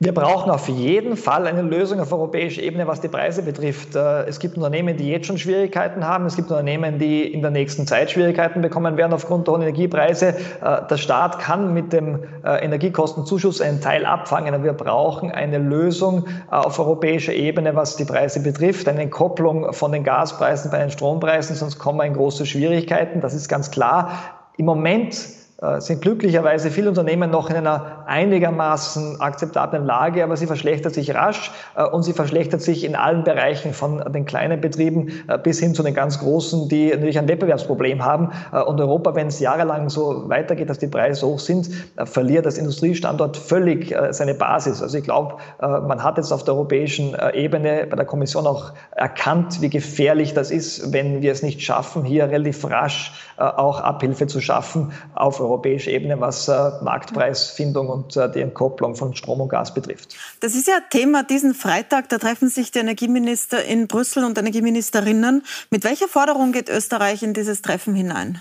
Wir 0.00 0.12
brauchen 0.12 0.50
auf 0.50 0.68
jeden 0.68 1.16
Fall 1.16 1.46
eine 1.46 1.62
Lösung 1.62 2.00
auf 2.00 2.12
europäischer 2.12 2.60
Ebene, 2.62 2.88
was 2.88 3.00
die 3.00 3.08
Preise 3.08 3.42
betrifft. 3.42 3.94
Äh, 3.94 4.24
es 4.24 4.40
gibt 4.40 4.56
Unternehmen, 4.56 4.96
die 4.96 5.08
jetzt 5.08 5.28
schon 5.28 5.38
Schwierigkeiten 5.38 6.04
haben. 6.04 6.26
Es 6.26 6.34
gibt 6.34 6.50
Unternehmen, 6.50 6.98
die 6.98 7.22
in 7.22 7.42
der 7.42 7.52
nächsten 7.52 7.86
Zeit 7.86 8.10
Schwierigkeiten 8.10 8.60
bekommen 8.60 8.96
werden 8.96 9.12
aufgrund 9.12 9.46
der 9.46 9.54
hohen 9.54 9.62
Energiepreise. 9.62 10.34
Äh, 10.62 10.86
der 10.90 10.96
Staat 10.96 11.38
kann 11.38 11.72
mit 11.72 11.92
dem 11.92 12.24
äh, 12.44 12.64
Energiekostenzuschuss 12.64 13.60
einen 13.60 13.80
Teil 13.80 14.04
abfangen, 14.04 14.52
aber 14.52 14.64
wir 14.64 14.72
brauchen 14.72 15.30
eine 15.30 15.58
Lösung 15.58 16.26
auf 16.50 16.78
europäischer 16.78 17.32
Ebene, 17.32 17.76
was 17.76 17.96
die 17.96 18.04
Preise 18.04 18.40
betrifft. 18.40 18.88
Eine 18.88 19.08
Kopplung 19.08 19.72
von 19.72 19.92
den 19.92 20.02
Gaspreisen 20.02 20.72
bei 20.72 20.80
den 20.80 20.90
Strompreisen, 20.90 21.54
sonst 21.54 21.78
kommen 21.78 21.98
wir 22.00 22.04
in 22.04 22.14
große 22.14 22.46
Schwierigkeiten. 22.46 23.20
Das 23.20 23.32
ist 23.32 23.48
ganz 23.48 23.70
klar. 23.70 24.33
Im 24.56 24.66
Moment 24.66 25.43
sind 25.78 26.02
glücklicherweise 26.02 26.70
viele 26.70 26.88
Unternehmen 26.88 27.30
noch 27.30 27.50
in 27.50 27.56
einer 27.56 28.04
einigermaßen 28.06 29.20
akzeptablen 29.20 29.84
Lage, 29.84 30.22
aber 30.22 30.36
sie 30.36 30.46
verschlechtert 30.46 30.94
sich 30.94 31.14
rasch 31.14 31.50
äh, 31.76 31.84
und 31.84 32.02
sie 32.02 32.12
verschlechtert 32.12 32.60
sich 32.62 32.84
in 32.84 32.94
allen 32.96 33.24
Bereichen 33.24 33.72
von 33.72 34.12
den 34.12 34.24
kleinen 34.24 34.60
Betrieben 34.60 35.08
äh, 35.28 35.38
bis 35.38 35.60
hin 35.60 35.74
zu 35.74 35.82
den 35.82 35.94
ganz 35.94 36.18
großen, 36.18 36.68
die 36.68 36.90
natürlich 36.90 37.18
ein 37.18 37.28
Wettbewerbsproblem 37.28 38.04
haben. 38.04 38.30
Und 38.66 38.80
Europa, 38.80 39.14
wenn 39.14 39.28
es 39.28 39.40
jahrelang 39.40 39.88
so 39.88 40.28
weitergeht, 40.28 40.68
dass 40.68 40.78
die 40.78 40.86
Preise 40.86 41.26
hoch 41.26 41.38
sind, 41.38 41.70
verliert 42.04 42.46
das 42.46 42.58
Industriestandort 42.58 43.36
völlig 43.36 43.94
seine 44.10 44.34
Basis. 44.34 44.82
Also 44.82 44.98
ich 44.98 45.04
glaube, 45.04 45.36
man 45.60 46.02
hat 46.02 46.16
jetzt 46.16 46.32
auf 46.32 46.44
der 46.44 46.54
europäischen 46.54 47.16
Ebene 47.32 47.86
bei 47.88 47.96
der 47.96 48.04
Kommission 48.04 48.46
auch 48.46 48.72
erkannt, 48.92 49.60
wie 49.60 49.70
gefährlich 49.70 50.34
das 50.34 50.50
ist, 50.50 50.92
wenn 50.92 51.22
wir 51.22 51.32
es 51.32 51.42
nicht 51.42 51.62
schaffen, 51.62 52.04
hier 52.04 52.28
relativ 52.28 52.64
rasch 52.64 53.12
auch 53.36 53.80
Abhilfe 53.80 54.26
zu 54.26 54.40
schaffen 54.40 54.92
auf 55.14 55.40
Europa 55.40 55.53
europäischer 55.54 55.90
Ebene, 55.90 56.20
was 56.20 56.48
äh, 56.48 56.52
Marktpreisfindung 56.82 57.88
und 57.88 58.16
äh, 58.16 58.30
die 58.30 58.40
Entkopplung 58.40 58.96
von 58.96 59.14
Strom 59.14 59.40
und 59.40 59.48
Gas 59.48 59.72
betrifft. 59.72 60.16
Das 60.40 60.54
ist 60.54 60.66
ja 60.66 60.74
Thema 60.90 61.22
diesen 61.22 61.54
Freitag. 61.54 62.08
Da 62.08 62.18
treffen 62.18 62.48
sich 62.48 62.72
die 62.72 62.80
Energieminister 62.80 63.64
in 63.64 63.86
Brüssel 63.86 64.24
und 64.24 64.36
Energieministerinnen. 64.36 65.42
Mit 65.70 65.84
welcher 65.84 66.08
Forderung 66.08 66.52
geht 66.52 66.68
Österreich 66.68 67.22
in 67.22 67.34
dieses 67.34 67.62
Treffen 67.62 67.94
hinein? 67.94 68.40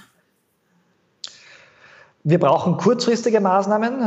Wir 2.26 2.40
brauchen 2.40 2.78
kurzfristige 2.78 3.42
Maßnahmen. 3.42 4.00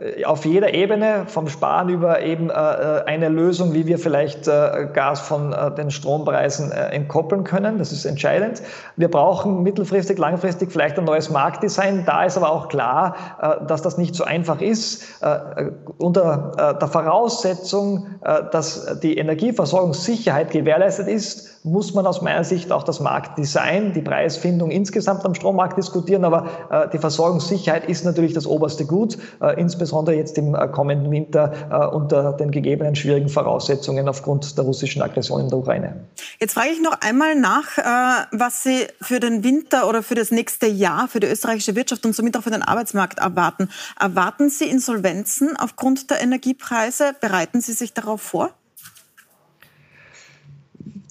Äh, 0.00 0.24
auf 0.24 0.44
jeder 0.44 0.74
Ebene, 0.74 1.24
vom 1.26 1.48
Sparen 1.48 1.88
über 1.88 2.22
eben 2.22 2.50
äh, 2.50 2.52
eine 2.52 3.28
Lösung, 3.28 3.72
wie 3.74 3.86
wir 3.86 3.98
vielleicht 3.98 4.48
äh, 4.48 4.88
Gas 4.92 5.20
von 5.20 5.52
äh, 5.52 5.74
den 5.74 5.90
Strompreisen 5.90 6.72
äh, 6.72 6.88
entkoppeln 6.88 7.44
können. 7.44 7.78
Das 7.78 7.92
ist 7.92 8.04
entscheidend. 8.04 8.62
Wir 8.96 9.10
brauchen 9.10 9.62
mittelfristig, 9.62 10.18
langfristig 10.18 10.72
vielleicht 10.72 10.98
ein 10.98 11.04
neues 11.04 11.30
Marktdesign. 11.30 12.04
Da 12.06 12.24
ist 12.24 12.36
aber 12.36 12.50
auch 12.50 12.68
klar, 12.68 13.16
äh, 13.40 13.66
dass 13.66 13.82
das 13.82 13.98
nicht 13.98 14.14
so 14.14 14.24
einfach 14.24 14.60
ist. 14.60 15.22
Äh, 15.22 15.70
unter 15.98 16.76
der 16.80 16.88
Voraussetzung, 16.88 18.06
dass 18.20 18.98
die 19.00 19.16
Energieversorgungssicherheit 19.16 20.50
gewährleistet 20.50 21.08
ist, 21.08 21.58
muss 21.64 21.94
man 21.94 22.06
aus 22.06 22.22
meiner 22.22 22.44
Sicht 22.44 22.72
auch 22.72 22.82
das 22.82 23.00
Marktdesign, 23.00 23.92
die 23.92 24.00
Preisfindung 24.00 24.70
insgesamt 24.70 25.24
am 25.24 25.34
Strommarkt 25.34 25.76
diskutieren. 25.76 26.24
Aber 26.24 26.46
äh, 26.70 26.88
die 26.88 26.98
Versorgungssicherheit 26.98 27.88
ist 27.88 28.04
natürlich 28.04 28.32
das 28.32 28.46
oberste 28.46 28.86
Gut, 28.86 29.18
äh, 29.40 29.60
insbesondere 29.88 30.16
jetzt 30.16 30.36
im 30.36 30.54
äh, 30.54 30.68
kommenden 30.68 31.10
Winter 31.10 31.52
äh, 31.70 31.86
unter 31.86 32.32
den 32.34 32.50
gegebenen 32.50 32.94
schwierigen 32.94 33.28
Voraussetzungen 33.28 34.08
aufgrund 34.08 34.56
der 34.56 34.64
russischen 34.64 35.00
Aggression 35.00 35.40
in 35.40 35.48
der 35.48 35.58
Ukraine. 35.58 36.04
Jetzt 36.40 36.54
frage 36.54 36.68
ich 36.70 36.82
noch 36.82 37.00
einmal 37.00 37.34
nach, 37.34 37.78
äh, 37.78 38.26
was 38.32 38.62
Sie 38.62 38.86
für 39.00 39.18
den 39.18 39.42
Winter 39.44 39.88
oder 39.88 40.02
für 40.02 40.14
das 40.14 40.30
nächste 40.30 40.66
Jahr 40.66 41.08
für 41.08 41.20
die 41.20 41.26
österreichische 41.26 41.74
Wirtschaft 41.74 42.04
und 42.04 42.14
somit 42.14 42.36
auch 42.36 42.42
für 42.42 42.50
den 42.50 42.62
Arbeitsmarkt 42.62 43.18
erwarten. 43.18 43.70
Erwarten 43.98 44.50
Sie 44.50 44.68
Insolvenzen 44.68 45.56
aufgrund 45.56 46.10
der 46.10 46.20
Energiepreise? 46.20 47.14
Bereiten 47.20 47.60
Sie 47.62 47.72
sich 47.72 47.94
darauf 47.94 48.20
vor? 48.20 48.50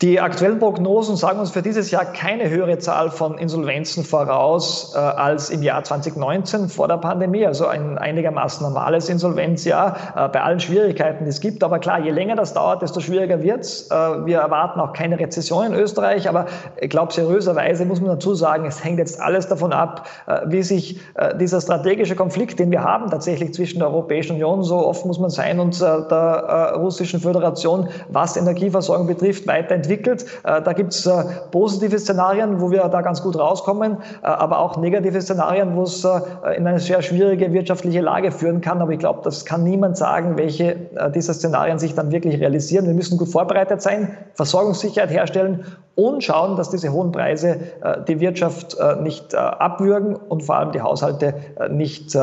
Die 0.03 0.19
aktuellen 0.19 0.59
Prognosen 0.59 1.15
sagen 1.15 1.39
uns 1.39 1.49
für 1.49 1.63
dieses 1.63 1.89
Jahr 1.89 2.05
keine 2.05 2.51
höhere 2.51 2.77
Zahl 2.77 3.09
von 3.09 3.39
Insolvenzen 3.39 4.03
voraus 4.03 4.93
äh, 4.93 4.99
als 4.99 5.49
im 5.49 5.63
Jahr 5.63 5.83
2019 5.83 6.69
vor 6.69 6.87
der 6.87 6.97
Pandemie, 6.97 7.47
also 7.47 7.65
ein 7.65 7.97
einigermaßen 7.97 8.61
normales 8.61 9.09
Insolvenzjahr 9.09 9.97
äh, 10.15 10.29
bei 10.29 10.43
allen 10.43 10.59
Schwierigkeiten, 10.59 11.23
die 11.23 11.31
es 11.31 11.41
gibt. 11.41 11.63
Aber 11.63 11.79
klar, 11.79 11.99
je 11.99 12.11
länger 12.11 12.35
das 12.35 12.53
dauert, 12.53 12.83
desto 12.83 12.99
schwieriger 12.99 13.41
wird's. 13.41 13.89
Äh, 13.89 13.95
wir 14.27 14.37
erwarten 14.37 14.79
auch 14.79 14.93
keine 14.93 15.19
Rezession 15.19 15.65
in 15.65 15.73
Österreich, 15.73 16.29
aber 16.29 16.45
ich 16.79 16.91
glaube, 16.91 17.11
seriöserweise 17.11 17.83
muss 17.85 17.99
man 17.99 18.11
dazu 18.11 18.35
sagen, 18.35 18.67
es 18.67 18.83
hängt 18.83 18.99
jetzt 18.99 19.19
alles 19.19 19.47
davon 19.47 19.73
ab, 19.73 20.05
äh, 20.27 20.41
wie 20.45 20.61
sich 20.61 20.99
äh, 21.15 21.35
dieser 21.35 21.59
strategische 21.59 22.15
Konflikt, 22.15 22.59
den 22.59 22.69
wir 22.69 22.83
haben 22.83 23.09
tatsächlich 23.09 23.55
zwischen 23.55 23.79
der 23.79 23.87
Europäischen 23.87 24.33
Union, 24.33 24.61
so 24.61 24.77
oft 24.77 25.07
muss 25.07 25.17
man 25.17 25.31
sein, 25.31 25.59
und 25.59 25.75
äh, 25.81 26.07
der 26.07 26.75
Russischen 26.77 27.19
Föderation, 27.19 27.89
was 28.09 28.37
Energieversorgung 28.37 29.07
betrifft, 29.07 29.47
weiterentwickelt 29.47 29.86
entwickelt. 29.87 30.25
Äh, 30.43 30.61
da 30.61 30.73
gibt 30.73 30.93
es 30.93 31.05
äh, 31.05 31.23
positive 31.51 31.97
Szenarien, 31.97 32.59
wo 32.59 32.71
wir 32.71 32.87
da 32.89 33.01
ganz 33.01 33.21
gut 33.21 33.37
rauskommen, 33.37 33.97
äh, 34.21 34.27
aber 34.27 34.59
auch 34.59 34.77
negative 34.77 35.21
Szenarien, 35.21 35.75
wo 35.75 35.83
es 35.83 36.03
in 36.03 36.67
eine 36.67 36.79
sehr 36.79 37.01
schwierige 37.01 37.51
wirtschaftliche 37.53 38.01
Lage 38.01 38.31
führen 38.31 38.61
kann. 38.61 38.81
Aber 38.81 38.91
ich 38.91 38.99
glaube, 38.99 39.21
das 39.23 39.45
kann 39.45 39.63
niemand 39.63 39.97
sagen, 39.97 40.37
welche 40.37 40.75
dieser 41.15 41.33
Szenarien 41.33 41.79
sich 41.79 41.95
dann 41.95 42.11
wirklich 42.11 42.39
realisieren. 42.39 42.85
Wir 42.85 42.93
müssen 42.93 43.17
gut 43.17 43.29
vorbereitet 43.29 43.81
sein, 43.81 44.17
Versorgungssicherheit 44.33 45.09
herstellen 45.09 45.65
und 45.95 46.23
schauen, 46.23 46.57
dass 46.57 46.69
diese 46.69 46.91
hohen 46.91 47.11
Preise 47.11 47.59
die 48.07 48.19
Wirtschaft 48.19 48.77
nicht 49.01 49.35
abwürgen 49.35 50.15
und 50.15 50.43
vor 50.43 50.57
allem 50.57 50.71
die 50.71 50.81
Haushalte 50.81 51.35
nicht 51.69 52.17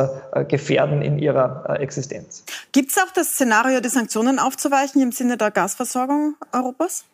gefährden 0.48 1.02
in 1.02 1.18
ihrer 1.18 1.78
Existenz. 1.80 2.44
Gibt 2.72 2.90
es 2.90 2.98
auch 2.98 3.12
das 3.14 3.28
Szenario, 3.32 3.80
die 3.80 3.88
Sanktionen 3.88 4.38
aufzuweichen 4.38 5.02
im 5.02 5.12
Sinne 5.12 5.36
der 5.36 5.50
Gasversorgung 5.50 6.34
Europas? 6.52 7.04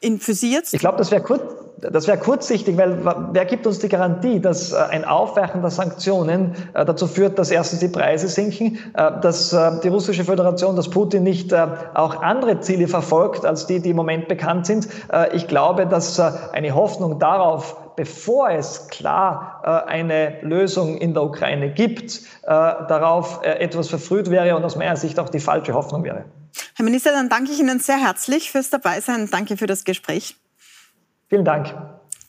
In, 0.00 0.18
für 0.18 0.34
Sie 0.34 0.52
jetzt? 0.52 0.74
Ich 0.74 0.80
glaube, 0.80 0.98
das 0.98 1.10
wäre 1.10 1.22
kurz, 1.22 1.42
das 1.80 2.06
wäre 2.06 2.18
kurzsichtig, 2.18 2.76
weil 2.76 2.98
wer 3.32 3.44
gibt 3.44 3.66
uns 3.66 3.78
die 3.78 3.88
Garantie, 3.88 4.40
dass 4.40 4.72
äh, 4.72 4.76
ein 4.76 5.04
Aufweichen 5.04 5.62
der 5.62 5.70
Sanktionen 5.70 6.54
äh, 6.74 6.84
dazu 6.84 7.06
führt, 7.06 7.38
dass 7.38 7.50
erstens 7.50 7.80
die 7.80 7.88
Preise 7.88 8.28
sinken, 8.28 8.78
äh, 8.94 9.20
dass 9.20 9.56
die 9.82 9.88
russische 9.88 10.24
Föderation, 10.24 10.76
dass 10.76 10.88
Putin 10.90 11.22
nicht 11.22 11.52
auch 11.52 12.22
andere 12.22 12.60
Ziele 12.60 12.88
verfolgt 12.88 13.44
als 13.44 13.66
die, 13.66 13.80
die 13.80 13.90
im 13.90 13.96
Moment 13.96 14.28
bekannt 14.28 14.66
sind. 14.66 14.88
Ich 15.32 15.48
glaube, 15.48 15.86
dass 15.86 16.20
eine 16.20 16.74
Hoffnung 16.74 17.18
darauf, 17.18 17.94
bevor 17.96 18.50
es 18.50 18.88
klar 18.88 19.84
eine 19.86 20.40
Lösung 20.42 20.96
in 20.98 21.14
der 21.14 21.24
Ukraine 21.24 21.70
gibt, 21.70 22.20
darauf 22.44 23.40
etwas 23.42 23.88
verfrüht 23.88 24.30
wäre 24.30 24.56
und 24.56 24.64
aus 24.64 24.76
meiner 24.76 24.96
Sicht 24.96 25.18
auch 25.18 25.28
die 25.28 25.40
falsche 25.40 25.74
Hoffnung 25.74 26.04
wäre. 26.04 26.24
Herr 26.80 26.84
Minister, 26.84 27.12
dann 27.12 27.28
danke 27.28 27.52
ich 27.52 27.60
Ihnen 27.60 27.78
sehr 27.78 27.98
herzlich 27.98 28.50
fürs 28.50 28.70
Dabeisein. 28.70 29.28
Danke 29.30 29.58
für 29.58 29.66
das 29.66 29.84
Gespräch. 29.84 30.36
Vielen 31.28 31.44
Dank. 31.44 31.74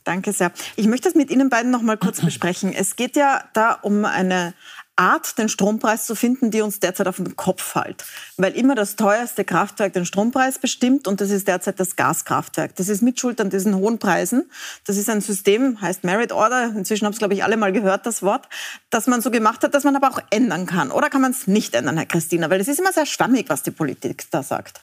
Danke 0.04 0.34
sehr. 0.34 0.52
Ich 0.76 0.88
möchte 0.88 1.08
das 1.08 1.16
mit 1.16 1.32
Ihnen 1.32 1.50
beiden 1.50 1.72
noch 1.72 1.82
mal 1.82 1.96
kurz 1.96 2.20
besprechen. 2.20 2.74
Es 2.74 2.98
geht 2.98 3.16
ja 3.16 3.46
da 3.54 3.72
um 3.72 4.04
eine 4.04 4.54
Art, 5.02 5.40
den 5.40 5.50
Strompreis 5.50 6.06
zu 6.06 6.14
finden, 6.14 6.52
die 6.52 6.62
uns 6.62 6.80
derzeit 6.80 7.08
auf 7.08 7.16
den 7.16 7.36
Kopf 7.36 7.64
fällt. 7.64 8.06
Weil 8.38 8.54
immer 8.54 8.76
das 8.76 8.96
teuerste 8.96 9.44
Kraftwerk 9.44 9.94
den 9.94 10.06
Strompreis 10.06 10.60
bestimmt 10.60 11.08
und 11.08 11.22
das 11.22 11.32
ist 11.32 11.48
derzeit 11.48 11.80
das 11.80 11.96
Gaskraftwerk. 11.96 12.76
Das 12.76 12.88
ist 12.88 13.02
mitschuld 13.02 13.42
an 13.42 13.50
diesen 13.50 13.76
hohen 13.76 13.98
Preisen. 13.98 14.52
Das 14.86 14.98
ist 14.98 15.10
ein 15.10 15.22
System, 15.22 15.82
heißt 15.82 16.04
Merit 16.04 16.32
Order. 16.32 16.66
Inzwischen 16.76 17.06
haben 17.06 17.14
es, 17.14 17.20
glaube 17.20 17.34
ich, 17.34 17.44
alle 17.44 17.58
mal 17.58 17.72
gehört, 17.72 18.06
das 18.06 18.22
Wort, 18.22 18.48
das 18.92 19.08
man 19.08 19.22
so 19.22 19.32
gemacht 19.32 19.64
hat, 19.64 19.74
dass 19.74 19.84
man 19.84 19.96
aber 19.96 20.12
auch 20.12 20.20
ändern 20.30 20.68
kann. 20.68 20.92
Oder 20.92 21.10
kann 21.10 21.22
man 21.22 21.32
es 21.32 21.48
nicht 21.48 21.74
ändern, 21.74 21.98
Herr 21.98 22.06
Christina? 22.06 22.52
Weil 22.52 22.62
es 22.62 22.68
ist 22.68 22.80
immer 22.80 22.94
sehr 22.94 23.08
schwammig, 23.08 23.50
was 23.50 23.64
die 23.64 23.72
Politik 23.72 24.30
da 24.30 24.44
sagt. 24.44 24.82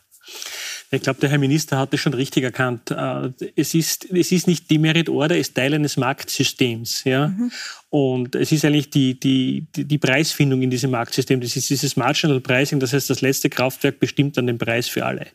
Ich 0.90 1.02
glaube, 1.02 1.20
der 1.20 1.28
Herr 1.28 1.38
Minister 1.38 1.78
hat 1.78 1.92
es 1.92 2.00
schon 2.00 2.14
richtig 2.14 2.44
erkannt. 2.44 2.90
Äh, 2.90 3.30
es 3.56 3.74
ist, 3.74 4.10
es 4.10 4.32
ist 4.32 4.46
nicht 4.46 4.70
die 4.70 4.78
Merit 4.78 5.10
Order, 5.10 5.34
es 5.34 5.48
ist 5.48 5.54
Teil 5.54 5.74
eines 5.74 5.98
Marktsystems. 5.98 7.04
Ja? 7.04 7.28
Mhm. 7.28 7.52
Und 7.90 8.34
es 8.34 8.52
ist 8.52 8.64
eigentlich 8.64 8.88
die, 8.88 9.20
die, 9.20 9.66
die 9.74 9.98
Preisfindung 9.98 10.62
in 10.62 10.70
diesem 10.70 10.90
Marktsystem. 10.90 11.40
Das 11.40 11.56
ist 11.56 11.68
dieses 11.68 11.96
Marginal 11.96 12.40
Pricing, 12.40 12.80
das 12.80 12.94
heißt, 12.94 13.10
das 13.10 13.20
letzte 13.20 13.50
Kraftwerk 13.50 14.00
bestimmt 14.00 14.36
dann 14.38 14.46
den 14.46 14.56
Preis 14.56 14.88
für 14.88 15.04
alle. 15.04 15.26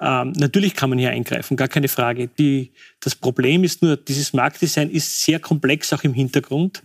Ähm, 0.00 0.32
natürlich 0.32 0.74
kann 0.74 0.90
man 0.90 0.98
hier 0.98 1.10
eingreifen, 1.10 1.56
gar 1.56 1.68
keine 1.68 1.86
Frage. 1.86 2.26
Die, 2.26 2.72
das 3.00 3.14
Problem 3.14 3.62
ist 3.62 3.82
nur, 3.82 3.96
dieses 3.96 4.32
Marktdesign 4.32 4.90
ist 4.90 5.22
sehr 5.22 5.38
komplex 5.38 5.92
auch 5.92 6.02
im 6.02 6.12
Hintergrund 6.12 6.82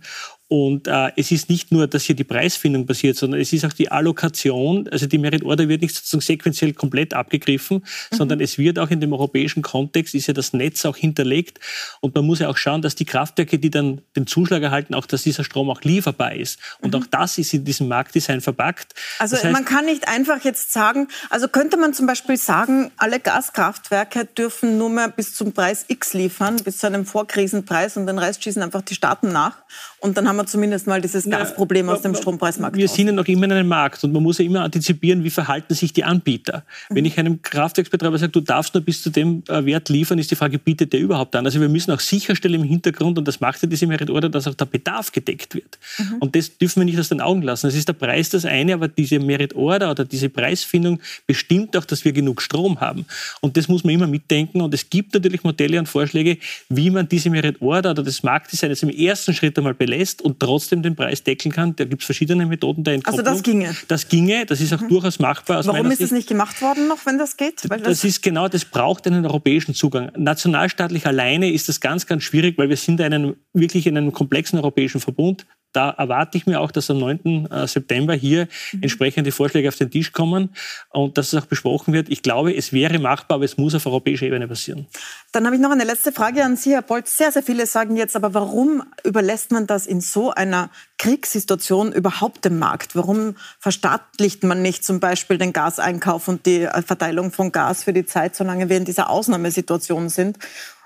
und 0.48 0.88
äh, 0.88 1.12
es 1.16 1.30
ist 1.30 1.50
nicht 1.50 1.72
nur, 1.72 1.86
dass 1.86 2.04
hier 2.04 2.16
die 2.16 2.24
Preisfindung 2.24 2.86
passiert, 2.86 3.18
sondern 3.18 3.38
es 3.38 3.52
ist 3.52 3.66
auch 3.66 3.72
die 3.74 3.90
Allokation. 3.90 4.88
Also 4.88 5.04
die 5.04 5.18
Merit 5.18 5.44
Order 5.44 5.68
wird 5.68 5.82
nicht 5.82 5.94
sozusagen 5.94 6.22
sequenziell 6.22 6.72
komplett 6.72 7.12
abgegriffen, 7.12 7.78
mhm. 8.10 8.16
sondern 8.16 8.40
es 8.40 8.56
wird 8.56 8.78
auch 8.78 8.88
in 8.88 9.00
dem 9.00 9.12
europäischen 9.12 9.60
Kontext, 9.62 10.14
ist 10.14 10.26
ja 10.26 10.32
das 10.32 10.54
Netz 10.54 10.86
auch 10.86 10.96
hinterlegt. 10.96 11.60
Und 12.00 12.14
man 12.14 12.24
muss 12.24 12.38
ja 12.38 12.48
auch 12.48 12.56
schauen, 12.56 12.80
dass 12.80 12.94
die 12.94 13.04
Kraftwerke, 13.04 13.58
die 13.58 13.68
dann 13.68 14.00
den 14.16 14.26
Zuschlag 14.26 14.62
erhalten, 14.62 14.94
auch, 14.94 15.04
dass 15.04 15.22
dieser 15.22 15.44
Strom 15.44 15.68
auch 15.68 15.82
lieferbar 15.82 16.34
ist. 16.34 16.58
Und 16.80 16.94
mhm. 16.94 17.02
auch 17.02 17.06
das 17.06 17.36
ist 17.36 17.52
in 17.52 17.66
diesem 17.66 17.88
Marktdesign 17.88 18.40
verpackt. 18.40 18.94
Also 19.18 19.36
das 19.36 19.44
heißt, 19.44 19.52
man 19.52 19.66
kann 19.66 19.84
nicht 19.84 20.08
einfach 20.08 20.42
jetzt 20.44 20.72
sagen, 20.72 21.08
also 21.28 21.48
könnte 21.48 21.76
man 21.76 21.92
zum 21.92 22.06
Beispiel 22.06 22.38
sagen, 22.38 22.90
alle 22.96 23.20
Gaskraftwerke 23.20 24.24
dürfen 24.24 24.78
nur 24.78 24.88
mehr 24.88 25.08
bis 25.10 25.34
zum 25.34 25.52
Preis 25.52 25.84
X 25.88 26.14
liefern, 26.14 26.56
bis 26.64 26.78
zu 26.78 26.86
einem 26.86 27.04
Vorkrisenpreis 27.04 27.98
und 27.98 28.06
den 28.06 28.18
Rest 28.18 28.42
schießen 28.44 28.62
einfach 28.62 28.80
die 28.80 28.94
Staaten 28.94 29.30
nach. 29.30 29.58
Und 30.00 30.16
dann 30.16 30.26
haben 30.26 30.37
wir 30.38 30.46
zumindest 30.46 30.86
mal 30.86 31.00
dieses 31.00 31.28
Gasproblem 31.28 31.88
aus 31.88 32.02
dem 32.02 32.14
Strompreismarkt. 32.14 32.76
Wir 32.76 32.88
sind 32.88 33.08
ja 33.08 33.12
noch 33.12 33.26
immer 33.26 33.44
in 33.44 33.52
einem 33.52 33.68
Markt 33.68 34.02
und 34.04 34.12
man 34.12 34.22
muss 34.22 34.38
ja 34.38 34.44
immer 34.44 34.62
antizipieren, 34.62 35.24
wie 35.24 35.30
verhalten 35.30 35.74
sich 35.74 35.92
die 35.92 36.04
Anbieter. 36.04 36.64
Mhm. 36.88 36.94
Wenn 36.94 37.04
ich 37.04 37.18
einem 37.18 37.42
Kraftwerksbetreiber 37.42 38.18
sage, 38.18 38.32
du 38.32 38.40
darfst 38.40 38.74
nur 38.74 38.82
bis 38.82 39.02
zu 39.02 39.10
dem 39.10 39.42
äh, 39.48 39.64
Wert 39.64 39.88
liefern, 39.88 40.18
ist 40.18 40.30
die 40.30 40.36
Frage, 40.36 40.58
bietet 40.58 40.92
der 40.92 41.00
überhaupt 41.00 41.36
an? 41.36 41.44
Also 41.44 41.60
wir 41.60 41.68
müssen 41.68 41.92
auch 41.92 42.00
sicherstellen 42.00 42.62
im 42.62 42.64
Hintergrund, 42.64 43.18
und 43.18 43.26
das 43.26 43.40
macht 43.40 43.62
ja 43.62 43.68
diese 43.68 43.86
Merit 43.86 44.10
Order, 44.10 44.28
dass 44.28 44.46
auch 44.46 44.54
der 44.54 44.64
Bedarf 44.64 45.12
gedeckt 45.12 45.54
wird. 45.54 45.78
Mhm. 45.98 46.16
Und 46.20 46.36
das 46.36 46.56
dürfen 46.56 46.80
wir 46.80 46.84
nicht 46.84 46.98
aus 46.98 47.08
den 47.08 47.20
Augen 47.20 47.42
lassen. 47.42 47.66
Es 47.66 47.74
ist 47.74 47.88
der 47.88 47.94
Preis 47.94 48.30
das 48.30 48.44
eine, 48.44 48.74
aber 48.74 48.88
diese 48.88 49.18
Merit 49.18 49.54
Order 49.54 49.90
oder 49.90 50.04
diese 50.04 50.28
Preisfindung 50.28 51.00
bestimmt 51.26 51.76
auch, 51.76 51.84
dass 51.84 52.04
wir 52.04 52.12
genug 52.12 52.42
Strom 52.42 52.80
haben. 52.80 53.04
Und 53.40 53.56
das 53.56 53.68
muss 53.68 53.84
man 53.84 53.94
immer 53.94 54.06
mitdenken. 54.06 54.60
Und 54.60 54.72
es 54.74 54.88
gibt 54.88 55.14
natürlich 55.14 55.42
Modelle 55.42 55.78
und 55.78 55.88
Vorschläge, 55.88 56.38
wie 56.68 56.90
man 56.90 57.08
diese 57.08 57.30
Merit 57.30 57.60
Order 57.60 57.90
oder 57.90 58.02
das 58.02 58.22
Marktdesign 58.22 58.70
jetzt 58.70 58.82
im 58.82 58.90
ersten 58.90 59.34
Schritt 59.34 59.56
einmal 59.58 59.74
belässt 59.74 60.22
und 60.28 60.38
trotzdem 60.38 60.82
den 60.82 60.94
Preis 60.94 61.24
deckeln 61.24 61.50
kann. 61.50 61.74
Da 61.74 61.84
gibt 61.84 62.02
es 62.02 62.06
verschiedene 62.06 62.44
Methoden 62.44 62.84
der 62.84 62.94
Entkopplung. 62.94 63.26
Also 63.26 63.36
das 63.36 63.42
ginge? 63.42 63.74
Das 63.88 64.08
ginge, 64.08 64.44
das 64.44 64.60
ist 64.60 64.74
auch 64.74 64.80
mhm. 64.82 64.88
durchaus 64.88 65.18
machbar. 65.18 65.64
Warum 65.64 65.90
ist 65.90 66.02
das 66.02 66.10
nicht 66.10 66.28
gemacht 66.28 66.60
worden 66.60 66.86
noch, 66.86 67.06
wenn 67.06 67.16
das 67.16 67.36
geht? 67.38 67.68
Weil 67.68 67.78
das, 67.78 67.88
das 67.88 68.04
ist 68.04 68.22
genau, 68.22 68.46
das 68.48 68.66
braucht 68.66 69.06
einen 69.06 69.24
europäischen 69.24 69.74
Zugang. 69.74 70.12
Nationalstaatlich 70.16 71.06
alleine 71.06 71.50
ist 71.50 71.68
das 71.68 71.80
ganz, 71.80 72.06
ganz 72.06 72.24
schwierig, 72.24 72.58
weil 72.58 72.68
wir 72.68 72.76
sind 72.76 73.00
in 73.00 73.06
einem, 73.06 73.36
wirklich 73.54 73.86
in 73.86 73.96
einem 73.96 74.12
komplexen 74.12 74.58
europäischen 74.58 75.00
Verbund 75.00 75.46
da 75.72 75.90
erwarte 75.90 76.38
ich 76.38 76.46
mir 76.46 76.60
auch, 76.60 76.70
dass 76.70 76.90
am 76.90 76.98
9. 76.98 77.48
Äh, 77.50 77.66
September 77.66 78.14
hier 78.14 78.48
mhm. 78.72 78.82
entsprechende 78.82 79.32
Vorschläge 79.32 79.68
auf 79.68 79.76
den 79.76 79.90
Tisch 79.90 80.12
kommen 80.12 80.54
und 80.90 81.18
dass 81.18 81.32
es 81.32 81.42
auch 81.42 81.46
besprochen 81.46 81.92
wird. 81.92 82.08
Ich 82.08 82.22
glaube, 82.22 82.56
es 82.56 82.72
wäre 82.72 82.98
machbar, 82.98 83.36
aber 83.36 83.44
es 83.44 83.58
muss 83.58 83.74
auf 83.74 83.86
europäischer 83.86 84.26
Ebene 84.26 84.48
passieren. 84.48 84.86
Dann 85.32 85.44
habe 85.44 85.56
ich 85.56 85.62
noch 85.62 85.70
eine 85.70 85.84
letzte 85.84 86.12
Frage 86.12 86.44
an 86.44 86.56
Sie, 86.56 86.72
Herr 86.72 86.82
Bolz. 86.82 87.16
Sehr, 87.16 87.32
sehr 87.32 87.42
viele 87.42 87.66
sagen 87.66 87.96
jetzt, 87.96 88.16
aber 88.16 88.34
warum 88.34 88.82
überlässt 89.04 89.52
man 89.52 89.66
das 89.66 89.86
in 89.86 90.00
so 90.00 90.30
einer 90.30 90.70
Kriegssituation 90.96 91.92
überhaupt 91.92 92.44
dem 92.44 92.58
Markt? 92.58 92.96
Warum 92.96 93.36
verstaatlicht 93.58 94.42
man 94.44 94.62
nicht 94.62 94.84
zum 94.84 95.00
Beispiel 95.00 95.38
den 95.38 95.52
Gaseinkauf 95.52 96.28
und 96.28 96.46
die 96.46 96.62
äh, 96.62 96.82
Verteilung 96.82 97.30
von 97.30 97.52
Gas 97.52 97.84
für 97.84 97.92
die 97.92 98.06
Zeit, 98.06 98.34
solange 98.34 98.68
wir 98.68 98.76
in 98.78 98.84
dieser 98.84 99.10
Ausnahmesituation 99.10 100.08
sind? 100.08 100.38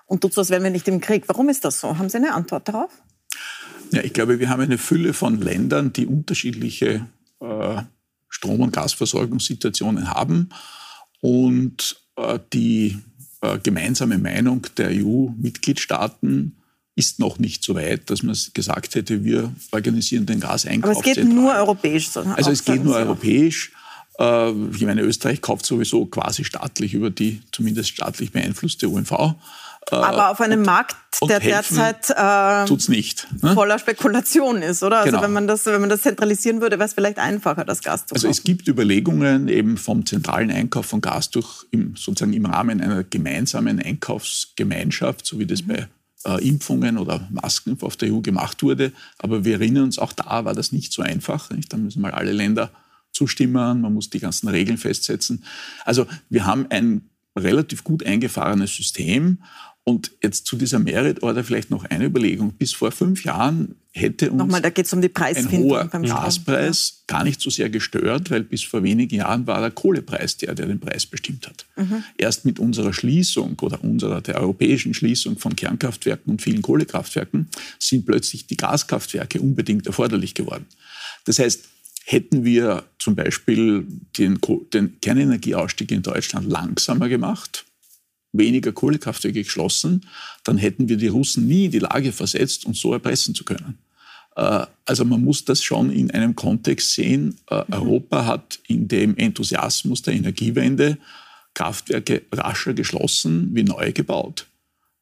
Und 0.06 0.20
tut 0.20 0.34
so, 0.34 0.40
als 0.42 0.50
wären 0.50 0.62
wir 0.62 0.70
nicht 0.70 0.88
im 0.88 1.00
Krieg. 1.00 1.24
Warum 1.28 1.48
ist 1.48 1.64
das 1.64 1.80
so? 1.80 1.96
Haben 1.96 2.10
Sie 2.10 2.18
eine 2.18 2.34
Antwort 2.34 2.68
darauf? 2.68 2.90
Ja, 3.92 4.02
ich 4.02 4.12
glaube, 4.12 4.38
wir 4.38 4.48
haben 4.48 4.62
eine 4.62 4.78
Fülle 4.78 5.12
von 5.12 5.40
Ländern, 5.40 5.92
die 5.92 6.06
unterschiedliche 6.06 7.06
äh, 7.40 7.82
Strom- 8.28 8.60
und 8.60 8.72
Gasversorgungssituationen 8.72 10.10
haben. 10.10 10.48
Und 11.20 12.02
äh, 12.16 12.38
die 12.52 12.98
äh, 13.42 13.58
gemeinsame 13.58 14.18
Meinung 14.18 14.66
der 14.76 14.90
EU-Mitgliedstaaten 14.90 16.56
ist 16.94 17.18
noch 17.18 17.38
nicht 17.38 17.64
so 17.64 17.74
weit, 17.74 18.10
dass 18.10 18.22
man 18.22 18.36
gesagt 18.54 18.94
hätte, 18.94 19.24
wir 19.24 19.52
organisieren 19.70 20.26
den 20.26 20.40
Gaseinkauf. 20.40 20.90
Aber 20.90 20.98
es 20.98 21.04
geht 21.04 21.14
zentral. 21.14 21.34
nur 21.34 21.54
europäisch. 21.54 22.16
Also 22.16 22.50
es 22.50 22.64
geht 22.64 22.84
nur 22.84 22.96
europäisch. 22.96 23.72
Äh, 24.18 24.50
ich 24.50 24.82
meine, 24.82 25.02
Österreich 25.02 25.40
kauft 25.40 25.66
sowieso 25.66 26.06
quasi 26.06 26.44
staatlich 26.44 26.94
über 26.94 27.10
die 27.10 27.40
zumindest 27.52 27.90
staatlich 27.90 28.32
beeinflusste 28.32 28.90
OMV. 28.90 29.34
Äh, 29.90 29.96
Aber 29.96 30.30
auf 30.30 30.40
einem 30.40 30.60
und, 30.60 30.66
Markt, 30.66 30.96
der 31.28 31.40
derzeit 31.40 32.10
äh, 32.10 32.90
nicht, 32.90 33.26
ne? 33.42 33.54
voller 33.54 33.78
Spekulation 33.78 34.62
ist, 34.62 34.82
oder? 34.82 34.98
Also 34.98 35.06
genau. 35.06 35.18
Also 35.18 35.26
wenn 35.26 35.32
man, 35.32 35.46
das, 35.46 35.66
wenn 35.66 35.80
man 35.80 35.90
das 35.90 36.02
zentralisieren 36.02 36.60
würde, 36.60 36.78
wäre 36.78 36.86
es 36.86 36.94
vielleicht 36.94 37.18
einfacher, 37.18 37.64
das 37.64 37.82
Gas 37.82 38.06
zu 38.06 38.14
kaufen. 38.14 38.26
Also 38.26 38.28
es 38.28 38.44
gibt 38.44 38.68
Überlegungen 38.68 39.48
eben 39.48 39.76
vom 39.76 40.06
zentralen 40.06 40.50
Einkauf 40.50 40.86
von 40.86 41.00
Gas 41.00 41.30
durch 41.30 41.66
im, 41.70 41.96
sozusagen 41.96 42.32
im 42.32 42.46
Rahmen 42.46 42.80
einer 42.80 43.02
gemeinsamen 43.04 43.80
Einkaufsgemeinschaft, 43.80 45.26
so 45.26 45.38
wie 45.38 45.46
das 45.46 45.62
mhm. 45.62 45.68
bei 45.68 45.88
äh, 46.24 46.48
Impfungen 46.48 46.98
oder 46.98 47.26
Masken 47.30 47.76
auf 47.80 47.96
der 47.96 48.12
EU 48.12 48.20
gemacht 48.20 48.62
wurde. 48.62 48.92
Aber 49.18 49.44
wir 49.44 49.54
erinnern 49.54 49.84
uns, 49.84 49.98
auch 49.98 50.12
da 50.12 50.44
war 50.44 50.54
das 50.54 50.72
nicht 50.72 50.92
so 50.92 51.02
einfach. 51.02 51.50
Nicht? 51.50 51.72
Da 51.72 51.76
müssen 51.76 52.02
mal 52.02 52.12
alle 52.12 52.32
Länder 52.32 52.70
zustimmen, 53.12 53.80
man 53.80 53.92
muss 53.92 54.10
die 54.10 54.20
ganzen 54.20 54.48
Regeln 54.48 54.78
festsetzen. 54.78 55.44
Also 55.84 56.06
wir 56.30 56.46
haben 56.46 56.66
ein 56.70 57.10
relativ 57.36 57.84
gut 57.84 58.04
eingefahrenes 58.04 58.74
System 58.74 59.38
und 59.84 60.12
jetzt 60.22 60.46
zu 60.46 60.56
dieser 60.56 60.78
Merit 60.78 61.22
Order 61.22 61.42
vielleicht 61.42 61.70
noch 61.70 61.84
eine 61.84 62.04
Überlegung. 62.04 62.52
Bis 62.52 62.72
vor 62.72 62.92
fünf 62.92 63.24
Jahren 63.24 63.74
hätte 63.90 64.30
uns 64.30 64.38
Nochmal, 64.38 64.62
da 64.62 64.70
geht's 64.70 64.92
um 64.92 65.02
die 65.02 65.10
ein 65.16 65.50
hoher 65.50 65.86
Gaspreis 65.86 66.94
ja. 67.08 67.16
gar 67.16 67.24
nicht 67.24 67.40
so 67.40 67.50
sehr 67.50 67.68
gestört, 67.68 68.30
weil 68.30 68.44
bis 68.44 68.62
vor 68.62 68.84
wenigen 68.84 69.16
Jahren 69.16 69.46
war 69.46 69.60
der 69.60 69.72
Kohlepreis 69.72 70.36
der, 70.36 70.54
der 70.54 70.66
den 70.66 70.78
Preis 70.78 71.04
bestimmt 71.06 71.48
hat. 71.48 71.66
Mhm. 71.76 72.04
Erst 72.16 72.44
mit 72.44 72.60
unserer 72.60 72.92
Schließung 72.92 73.58
oder 73.60 73.82
unserer 73.82 74.20
der 74.20 74.40
europäischen 74.40 74.94
Schließung 74.94 75.38
von 75.38 75.56
Kernkraftwerken 75.56 76.30
und 76.30 76.42
vielen 76.42 76.62
Kohlekraftwerken 76.62 77.48
sind 77.80 78.06
plötzlich 78.06 78.46
die 78.46 78.56
Gaskraftwerke 78.56 79.40
unbedingt 79.40 79.86
erforderlich 79.86 80.34
geworden. 80.34 80.66
Das 81.24 81.40
heißt, 81.40 81.64
hätten 82.04 82.44
wir 82.44 82.84
zum 82.98 83.16
Beispiel 83.16 83.86
den, 84.16 84.38
den 84.72 85.00
Kernenergieausstieg 85.00 85.90
in 85.90 86.02
Deutschland 86.02 86.48
langsamer 86.48 87.08
gemacht, 87.08 87.64
weniger 88.32 88.72
Kohlekraftwerke 88.72 89.42
geschlossen, 89.42 90.06
dann 90.44 90.58
hätten 90.58 90.88
wir 90.88 90.96
die 90.96 91.08
Russen 91.08 91.46
nie 91.46 91.66
in 91.66 91.70
die 91.70 91.78
Lage 91.78 92.12
versetzt, 92.12 92.66
uns 92.66 92.80
so 92.80 92.92
erpressen 92.92 93.34
zu 93.34 93.44
können. 93.44 93.78
Äh, 94.36 94.66
also 94.84 95.04
man 95.04 95.22
muss 95.22 95.44
das 95.44 95.62
schon 95.62 95.90
in 95.90 96.10
einem 96.10 96.34
Kontext 96.34 96.92
sehen. 96.92 97.36
Äh, 97.50 97.56
mhm. 97.66 97.74
Europa 97.74 98.26
hat 98.26 98.58
in 98.66 98.88
dem 98.88 99.16
Enthusiasmus 99.16 100.02
der 100.02 100.14
Energiewende 100.14 100.98
Kraftwerke 101.54 102.22
rascher 102.32 102.72
geschlossen 102.72 103.50
wie 103.52 103.62
neu 103.62 103.92
gebaut. 103.92 104.46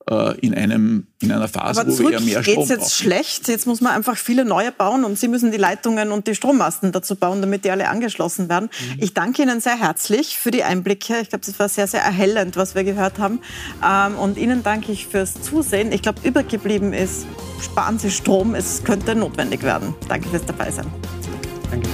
Äh, 0.08 0.38
in, 0.40 0.54
einem, 0.54 1.06
in 1.20 1.30
einer 1.30 1.46
Phase, 1.46 1.82
Aber 1.82 1.92
wo 1.92 1.98
wir 1.98 2.12
ja 2.12 2.20
mehr 2.20 2.42
Strom 2.42 2.56
geht's 2.56 2.70
jetzt 2.70 2.80
brauchen. 2.80 2.90
schlecht? 2.90 3.48
Jetzt 3.48 3.66
muss 3.66 3.82
man 3.82 3.92
einfach 3.92 4.16
viele 4.16 4.46
neue 4.46 4.72
bauen 4.72 5.04
und 5.04 5.18
Sie 5.18 5.28
müssen 5.28 5.52
die 5.52 5.58
Leitungen 5.58 6.10
und 6.10 6.26
die 6.26 6.34
Strommasten 6.34 6.90
dazu 6.90 7.16
bauen, 7.16 7.42
damit 7.42 7.66
die 7.66 7.70
alle 7.70 7.88
angeschlossen 7.88 8.48
werden. 8.48 8.70
Mhm. 8.80 9.02
Ich 9.02 9.12
danke 9.12 9.42
Ihnen 9.42 9.60
sehr 9.60 9.78
herzlich 9.78 10.38
für 10.38 10.50
die 10.50 10.64
Einblicke. 10.64 11.18
Ich 11.20 11.28
glaube, 11.28 11.44
das 11.44 11.58
war 11.58 11.68
sehr, 11.68 11.86
sehr 11.86 12.00
erhellend, 12.02 12.56
was 12.56 12.74
wir 12.74 12.82
gehört 12.84 13.18
haben. 13.18 13.40
Ähm, 13.86 14.16
und 14.16 14.38
Ihnen 14.38 14.62
danke 14.62 14.90
ich 14.90 15.06
fürs 15.06 15.34
Zusehen. 15.42 15.92
Ich 15.92 16.00
glaube, 16.00 16.26
übergeblieben 16.26 16.94
ist, 16.94 17.26
sparen 17.62 17.98
Sie 17.98 18.10
Strom. 18.10 18.54
Es 18.54 18.82
könnte 18.82 19.14
notwendig 19.14 19.62
werden. 19.62 19.94
Danke 20.08 20.30
fürs 20.30 20.46
Dabeisein. 20.46 20.86
Danke. 21.70 21.88